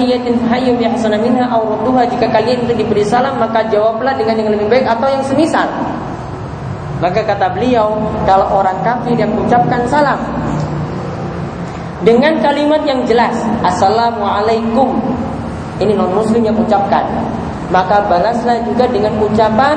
jika 2.10 2.26
kalian 2.34 2.58
itu 2.66 2.74
diberi 2.74 3.06
salam 3.06 3.38
maka 3.38 3.62
jawablah 3.70 4.10
dengan 4.18 4.42
yang 4.42 4.50
lebih 4.50 4.66
baik 4.66 4.90
atau 4.90 5.06
yang 5.06 5.22
semisal. 5.22 5.70
Maka 6.98 7.22
kata 7.22 7.54
beliau, 7.54 7.94
kalau 8.26 8.58
orang 8.58 8.74
kafir 8.82 9.14
yang 9.14 9.30
mengucapkan 9.30 9.86
salam 9.86 10.18
dengan 12.02 12.42
kalimat 12.42 12.82
yang 12.82 13.06
jelas, 13.06 13.38
Assalamualaikum. 13.62 14.98
Ini 15.76 15.92
non 15.94 16.10
muslim 16.10 16.42
yang 16.42 16.56
ucapkan. 16.58 17.06
Maka 17.70 18.02
balaslah 18.08 18.64
juga 18.66 18.88
dengan 18.90 19.14
ucapan 19.22 19.76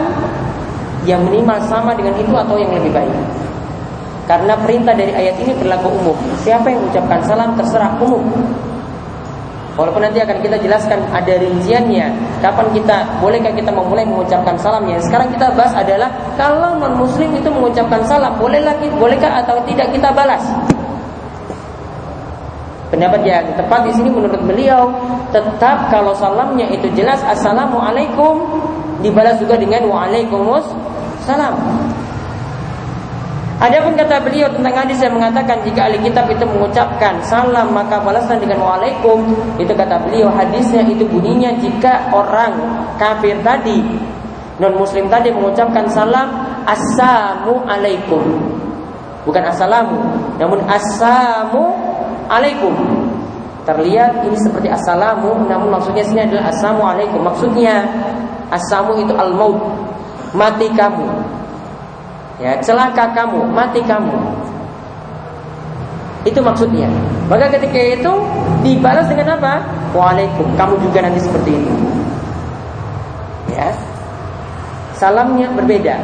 yang 1.10 1.26
minimal 1.26 1.58
sama 1.66 1.98
dengan 1.98 2.14
itu 2.22 2.30
atau 2.30 2.54
yang 2.62 2.70
lebih 2.70 2.94
baik. 2.94 3.16
Karena 4.30 4.54
perintah 4.62 4.94
dari 4.94 5.10
ayat 5.10 5.42
ini 5.42 5.58
berlaku 5.58 5.90
umum. 5.90 6.18
Siapa 6.46 6.70
yang 6.70 6.86
mengucapkan 6.86 7.18
salam 7.26 7.58
terserah 7.58 7.98
umum. 7.98 8.22
Walaupun 9.74 10.06
nanti 10.06 10.22
akan 10.22 10.38
kita 10.44 10.62
jelaskan 10.62 11.02
ada 11.10 11.34
rinciannya. 11.40 12.14
Kapan 12.44 12.68
kita 12.78 13.18
bolehkah 13.24 13.50
kita 13.58 13.74
memulai 13.74 14.06
mengucapkan 14.06 14.54
salamnya? 14.62 15.02
Sekarang 15.02 15.34
kita 15.34 15.50
bahas 15.58 15.74
adalah 15.74 16.14
kalau 16.38 16.78
non 16.78 17.00
muslim 17.00 17.34
itu 17.34 17.50
mengucapkan 17.50 18.06
salam, 18.06 18.38
boleh 18.38 18.62
lagi 18.62 18.86
bolehkah 19.02 19.42
atau 19.42 19.58
tidak 19.66 19.90
kita 19.90 20.14
balas? 20.14 20.46
Pendapat 22.92 23.22
yang 23.24 23.46
tepat 23.56 23.88
di 23.88 23.92
sini 23.98 24.10
menurut 24.12 24.42
beliau 24.46 24.94
tetap 25.32 25.90
kalau 25.90 26.14
salamnya 26.14 26.66
itu 26.70 26.90
jelas 26.98 27.22
assalamualaikum 27.26 28.46
dibalas 29.00 29.40
juga 29.40 29.56
dengan 29.56 29.88
waalaikumsalam. 29.88 30.89
Adapun 33.60 33.92
kata 33.92 34.24
beliau 34.24 34.48
tentang 34.56 34.72
hadis 34.72 35.04
yang 35.04 35.20
mengatakan 35.20 35.60
jika 35.68 35.92
ahli 35.92 36.00
kitab 36.00 36.32
itu 36.32 36.48
mengucapkan 36.48 37.20
salam 37.20 37.76
maka 37.76 38.00
balaskan 38.00 38.40
dengan 38.40 38.64
waalaikum 38.64 39.36
itu 39.60 39.76
kata 39.76 40.00
beliau 40.00 40.32
hadisnya 40.32 40.80
itu 40.88 41.04
bunyinya 41.04 41.52
jika 41.60 42.08
orang 42.16 42.56
kafir 42.96 43.36
tadi 43.44 43.84
non 44.64 44.80
muslim 44.80 45.12
tadi 45.12 45.28
mengucapkan 45.36 45.84
salam 45.92 46.32
assalamu 46.64 47.60
alaikum. 47.68 48.24
Bukan 49.28 49.44
assalamu 49.44 50.08
namun 50.40 50.64
assalamu 50.64 51.76
alaikum. 52.32 52.72
Terlihat 53.68 54.24
ini 54.24 54.40
seperti 54.40 54.72
assalamu 54.72 55.36
namun 55.52 55.76
maksudnya 55.76 56.08
sini 56.08 56.24
adalah 56.24 56.48
assalamu 56.48 56.84
alaikum 56.96 57.20
maksudnya 57.28 57.84
assalamu 58.56 59.04
itu 59.04 59.12
al 59.20 59.36
maut 59.36 59.60
mati 60.34 60.70
kamu 60.74 61.08
ya 62.40 62.56
celaka 62.64 63.12
kamu, 63.12 63.52
mati 63.52 63.84
kamu. 63.84 64.16
Itu 66.28 66.40
maksudnya. 66.44 66.88
Maka 67.32 67.48
ketika 67.48 67.80
itu 67.80 68.12
dibalas 68.64 69.08
dengan 69.08 69.40
apa? 69.40 69.64
Waalaikum. 69.96 70.48
Kamu 70.60 70.76
juga 70.84 71.04
nanti 71.04 71.20
seperti 71.24 71.56
itu. 71.56 71.72
Ya. 73.56 73.72
Salamnya 74.96 75.48
berbeda. 75.56 75.96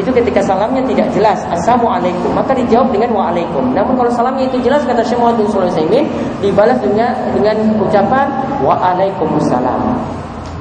Itu 0.00 0.08
ketika 0.08 0.40
salamnya 0.40 0.80
tidak 0.88 1.12
jelas 1.12 1.44
Assalamualaikum 1.52 2.32
Maka 2.32 2.56
dijawab 2.56 2.96
dengan 2.96 3.12
Waalaikum 3.12 3.76
Namun 3.76 3.92
kalau 3.92 4.08
salamnya 4.08 4.48
itu 4.48 4.56
jelas 4.64 4.80
kata 4.88 5.04
Muhammad 5.20 5.44
bin 5.44 6.08
Dibalas 6.40 6.80
dengan 6.80 7.12
dengan 7.36 7.76
ucapan 7.76 8.24
Waalaikumsalam 8.64 10.00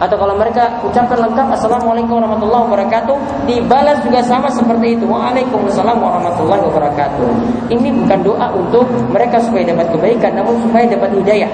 atau 0.01 0.17
kalau 0.17 0.33
mereka 0.33 0.81
ucapkan 0.81 1.13
lengkap 1.29 1.53
Assalamualaikum 1.53 2.17
warahmatullahi 2.17 2.65
wabarakatuh 2.65 3.15
dibalas 3.45 4.01
juga 4.01 4.25
sama 4.25 4.49
seperti 4.49 4.97
itu. 4.97 5.05
Waalaikumsalam 5.05 6.01
warahmatullahi 6.01 6.65
wabarakatuh. 6.65 7.27
Ini 7.69 7.89
bukan 8.01 8.19
doa 8.25 8.49
untuk 8.49 8.89
mereka 9.13 9.37
supaya 9.45 9.69
dapat 9.69 9.93
kebaikan 9.93 10.41
namun 10.41 10.57
supaya 10.65 10.89
dapat 10.89 11.13
hidayah. 11.21 11.51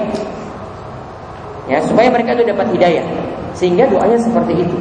Ya 1.67 1.83
supaya 1.83 2.07
mereka 2.07 2.39
itu 2.39 2.47
dapat 2.47 2.71
hidayah. 2.71 3.03
Sehingga 3.51 3.83
doanya 3.91 4.15
seperti 4.15 4.63
itu. 4.63 4.77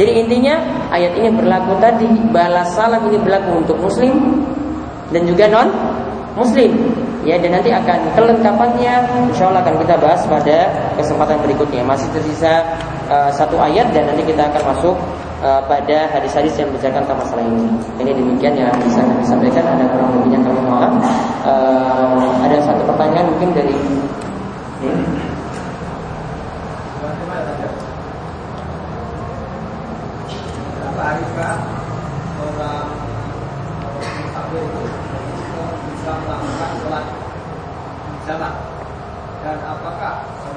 Jadi 0.00 0.12
intinya 0.24 0.56
ayat 0.88 1.12
ini 1.12 1.28
berlaku 1.36 1.76
tadi 1.76 2.08
balas 2.32 2.72
salam 2.72 3.04
ini 3.12 3.20
berlaku 3.20 3.64
untuk 3.64 3.76
muslim 3.80 4.16
dan 5.12 5.28
juga 5.28 5.44
non 5.48 5.68
muslim 6.36 6.72
ya 7.26 7.36
dan 7.42 7.58
nanti 7.58 7.74
akan 7.74 7.98
kelengkapannya. 8.14 8.94
Insya 9.34 9.50
Allah 9.50 9.60
akan 9.66 9.74
kita 9.82 9.94
bahas 9.98 10.22
pada 10.30 10.58
kesempatan 10.94 11.42
berikutnya. 11.42 11.82
Masih 11.82 12.06
tersisa 12.14 12.62
uh, 13.10 13.30
satu 13.34 13.58
ayat 13.58 13.90
dan 13.90 14.06
nanti 14.06 14.22
kita 14.22 14.46
akan 14.46 14.62
masuk 14.70 14.94
uh, 15.42 15.60
pada 15.66 16.06
hadis-hadis 16.14 16.54
yang 16.54 16.70
membicarakan 16.70 17.02
tentang 17.02 17.18
masalah 17.18 17.44
ini. 17.44 17.66
Ini 17.98 18.10
demikian 18.14 18.54
yang 18.54 18.70
bisa 18.78 19.02
kami 19.02 19.24
sampaikan. 19.26 19.66
Ada 19.66 19.84
kurang 19.90 20.08
lebihnya 20.14 20.38
kami 20.46 20.60
mohon 20.62 20.92
uh, 21.42 22.46
ada 22.46 22.56
satu 22.62 22.82
pertanyaan 22.86 23.26
mungkin 23.34 23.50
dari 23.50 23.74
hmm 24.86 25.36
bisa 36.06 36.22
melakukan 36.22 36.70
sholat 36.86 37.04
jamaah 38.30 38.54
dan 39.42 39.58
apakah 39.66 40.14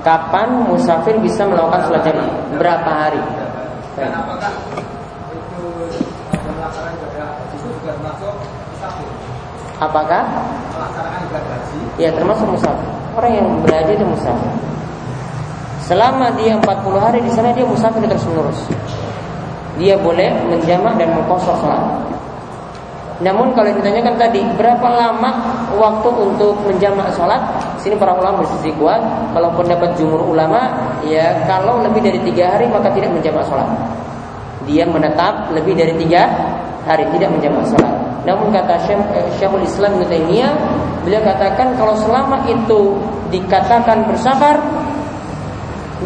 kapan 0.10 0.66
musafir 0.66 1.14
bisa 1.22 1.46
melakukan 1.46 1.86
sholat 1.86 2.02
jamaah? 2.02 2.34
Berapa 2.58 2.90
hari? 2.90 3.22
Apakah 4.02 4.52
juga 7.62 7.94
musafir 8.02 9.06
apakah? 9.78 10.24
Ya 12.02 12.10
termasuk 12.10 12.50
musafir. 12.50 12.90
Orang 13.14 13.32
yang 13.38 13.48
berhaji 13.62 13.94
itu 13.94 14.06
musafir. 14.06 14.54
Selama 15.86 16.34
dia 16.38 16.58
40 16.58 16.98
hari 16.98 17.20
di 17.22 17.32
sana 17.34 17.54
dia 17.54 17.66
musafir 17.66 18.02
terus 18.02 18.26
menerus. 18.26 18.60
Dia 19.78 19.96
boleh 19.96 20.34
menjamak 20.50 20.98
dan 20.98 21.14
mengkosor 21.14 21.54
sholat. 21.62 22.02
Namun 23.20 23.52
kalau 23.52 23.68
ditanyakan 23.76 24.16
tadi 24.16 24.42
berapa 24.56 24.88
lama 24.88 25.32
waktu 25.76 26.10
untuk 26.24 26.56
menjamak 26.64 27.12
sholat, 27.16 27.40
sini 27.80 27.96
para 27.96 28.16
ulama 28.16 28.44
bersisi 28.44 28.70
kuat. 28.78 29.02
Kalaupun 29.34 29.66
dapat 29.68 29.96
jumur 29.96 30.22
ulama, 30.24 30.70
ya 31.08 31.44
kalau 31.48 31.82
lebih 31.84 32.04
dari 32.04 32.20
tiga 32.28 32.56
hari 32.56 32.68
maka 32.68 32.92
tidak 32.94 33.12
menjamak 33.12 33.44
sholat. 33.48 33.68
Dia 34.68 34.86
menetap 34.86 35.50
lebih 35.56 35.74
dari 35.74 35.96
tiga 35.98 36.28
hari 36.86 37.08
tidak 37.16 37.30
menjamak 37.34 37.64
sholat. 37.68 37.94
Namun 38.28 38.52
kata 38.52 38.76
eh, 38.92 39.28
Syekhul 39.40 39.64
Islam 39.64 39.98
Ibnu 40.04 40.48
beliau 41.08 41.22
katakan 41.24 41.74
kalau 41.80 41.96
selama 41.96 42.44
itu 42.46 43.00
dikatakan 43.32 44.04
bersafar, 44.06 44.60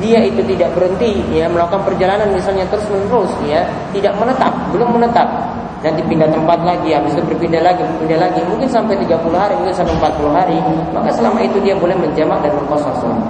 dia 0.02 0.26
itu 0.26 0.42
tidak 0.50 0.74
berhenti 0.74 1.22
ya 1.30 1.46
melakukan 1.46 1.86
perjalanan 1.86 2.34
misalnya 2.34 2.66
terus 2.74 2.86
menerus 2.90 3.30
ya 3.46 3.62
tidak 3.94 4.18
menetap 4.18 4.50
belum 4.74 4.90
menetap 4.98 5.53
nanti 5.84 6.02
pindah 6.08 6.32
tempat 6.32 6.60
lagi, 6.64 6.96
habis 6.96 7.12
itu 7.12 7.22
berpindah 7.28 7.60
lagi, 7.60 7.84
berpindah 7.84 8.20
lagi, 8.24 8.40
mungkin 8.48 8.68
sampai 8.72 8.96
30 9.04 9.36
hari, 9.36 9.54
mungkin 9.60 9.76
sampai 9.76 9.94
40 10.00 10.32
hari, 10.32 10.58
maka 10.96 11.10
selama 11.12 11.40
itu 11.44 11.60
dia 11.60 11.76
boleh 11.76 11.94
menjamak 12.00 12.40
dan 12.40 12.56
mengkosor 12.56 12.96
sholat. 13.04 13.22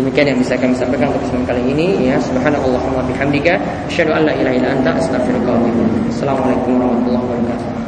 Demikian 0.00 0.32
yang 0.32 0.38
bisa 0.40 0.54
kami 0.56 0.72
sampaikan 0.72 1.12
pada 1.12 1.20
kesempatan 1.20 1.46
kali 1.50 1.62
ini 1.76 2.08
ya 2.08 2.16
subhanallah 2.22 2.78
wa 2.94 3.02
bihamdika 3.04 3.58
asyhadu 3.90 4.14
an 4.14 4.22
la 4.22 4.32
ilaha 4.38 4.54
illa 4.56 4.68
anta 4.70 4.96
astaghfiruka 4.96 5.50
wa 5.50 5.58
atubu 5.60 5.82
Assalamualaikum 6.08 6.72
warahmatullahi 6.78 7.24
wabarakatuh. 7.26 7.79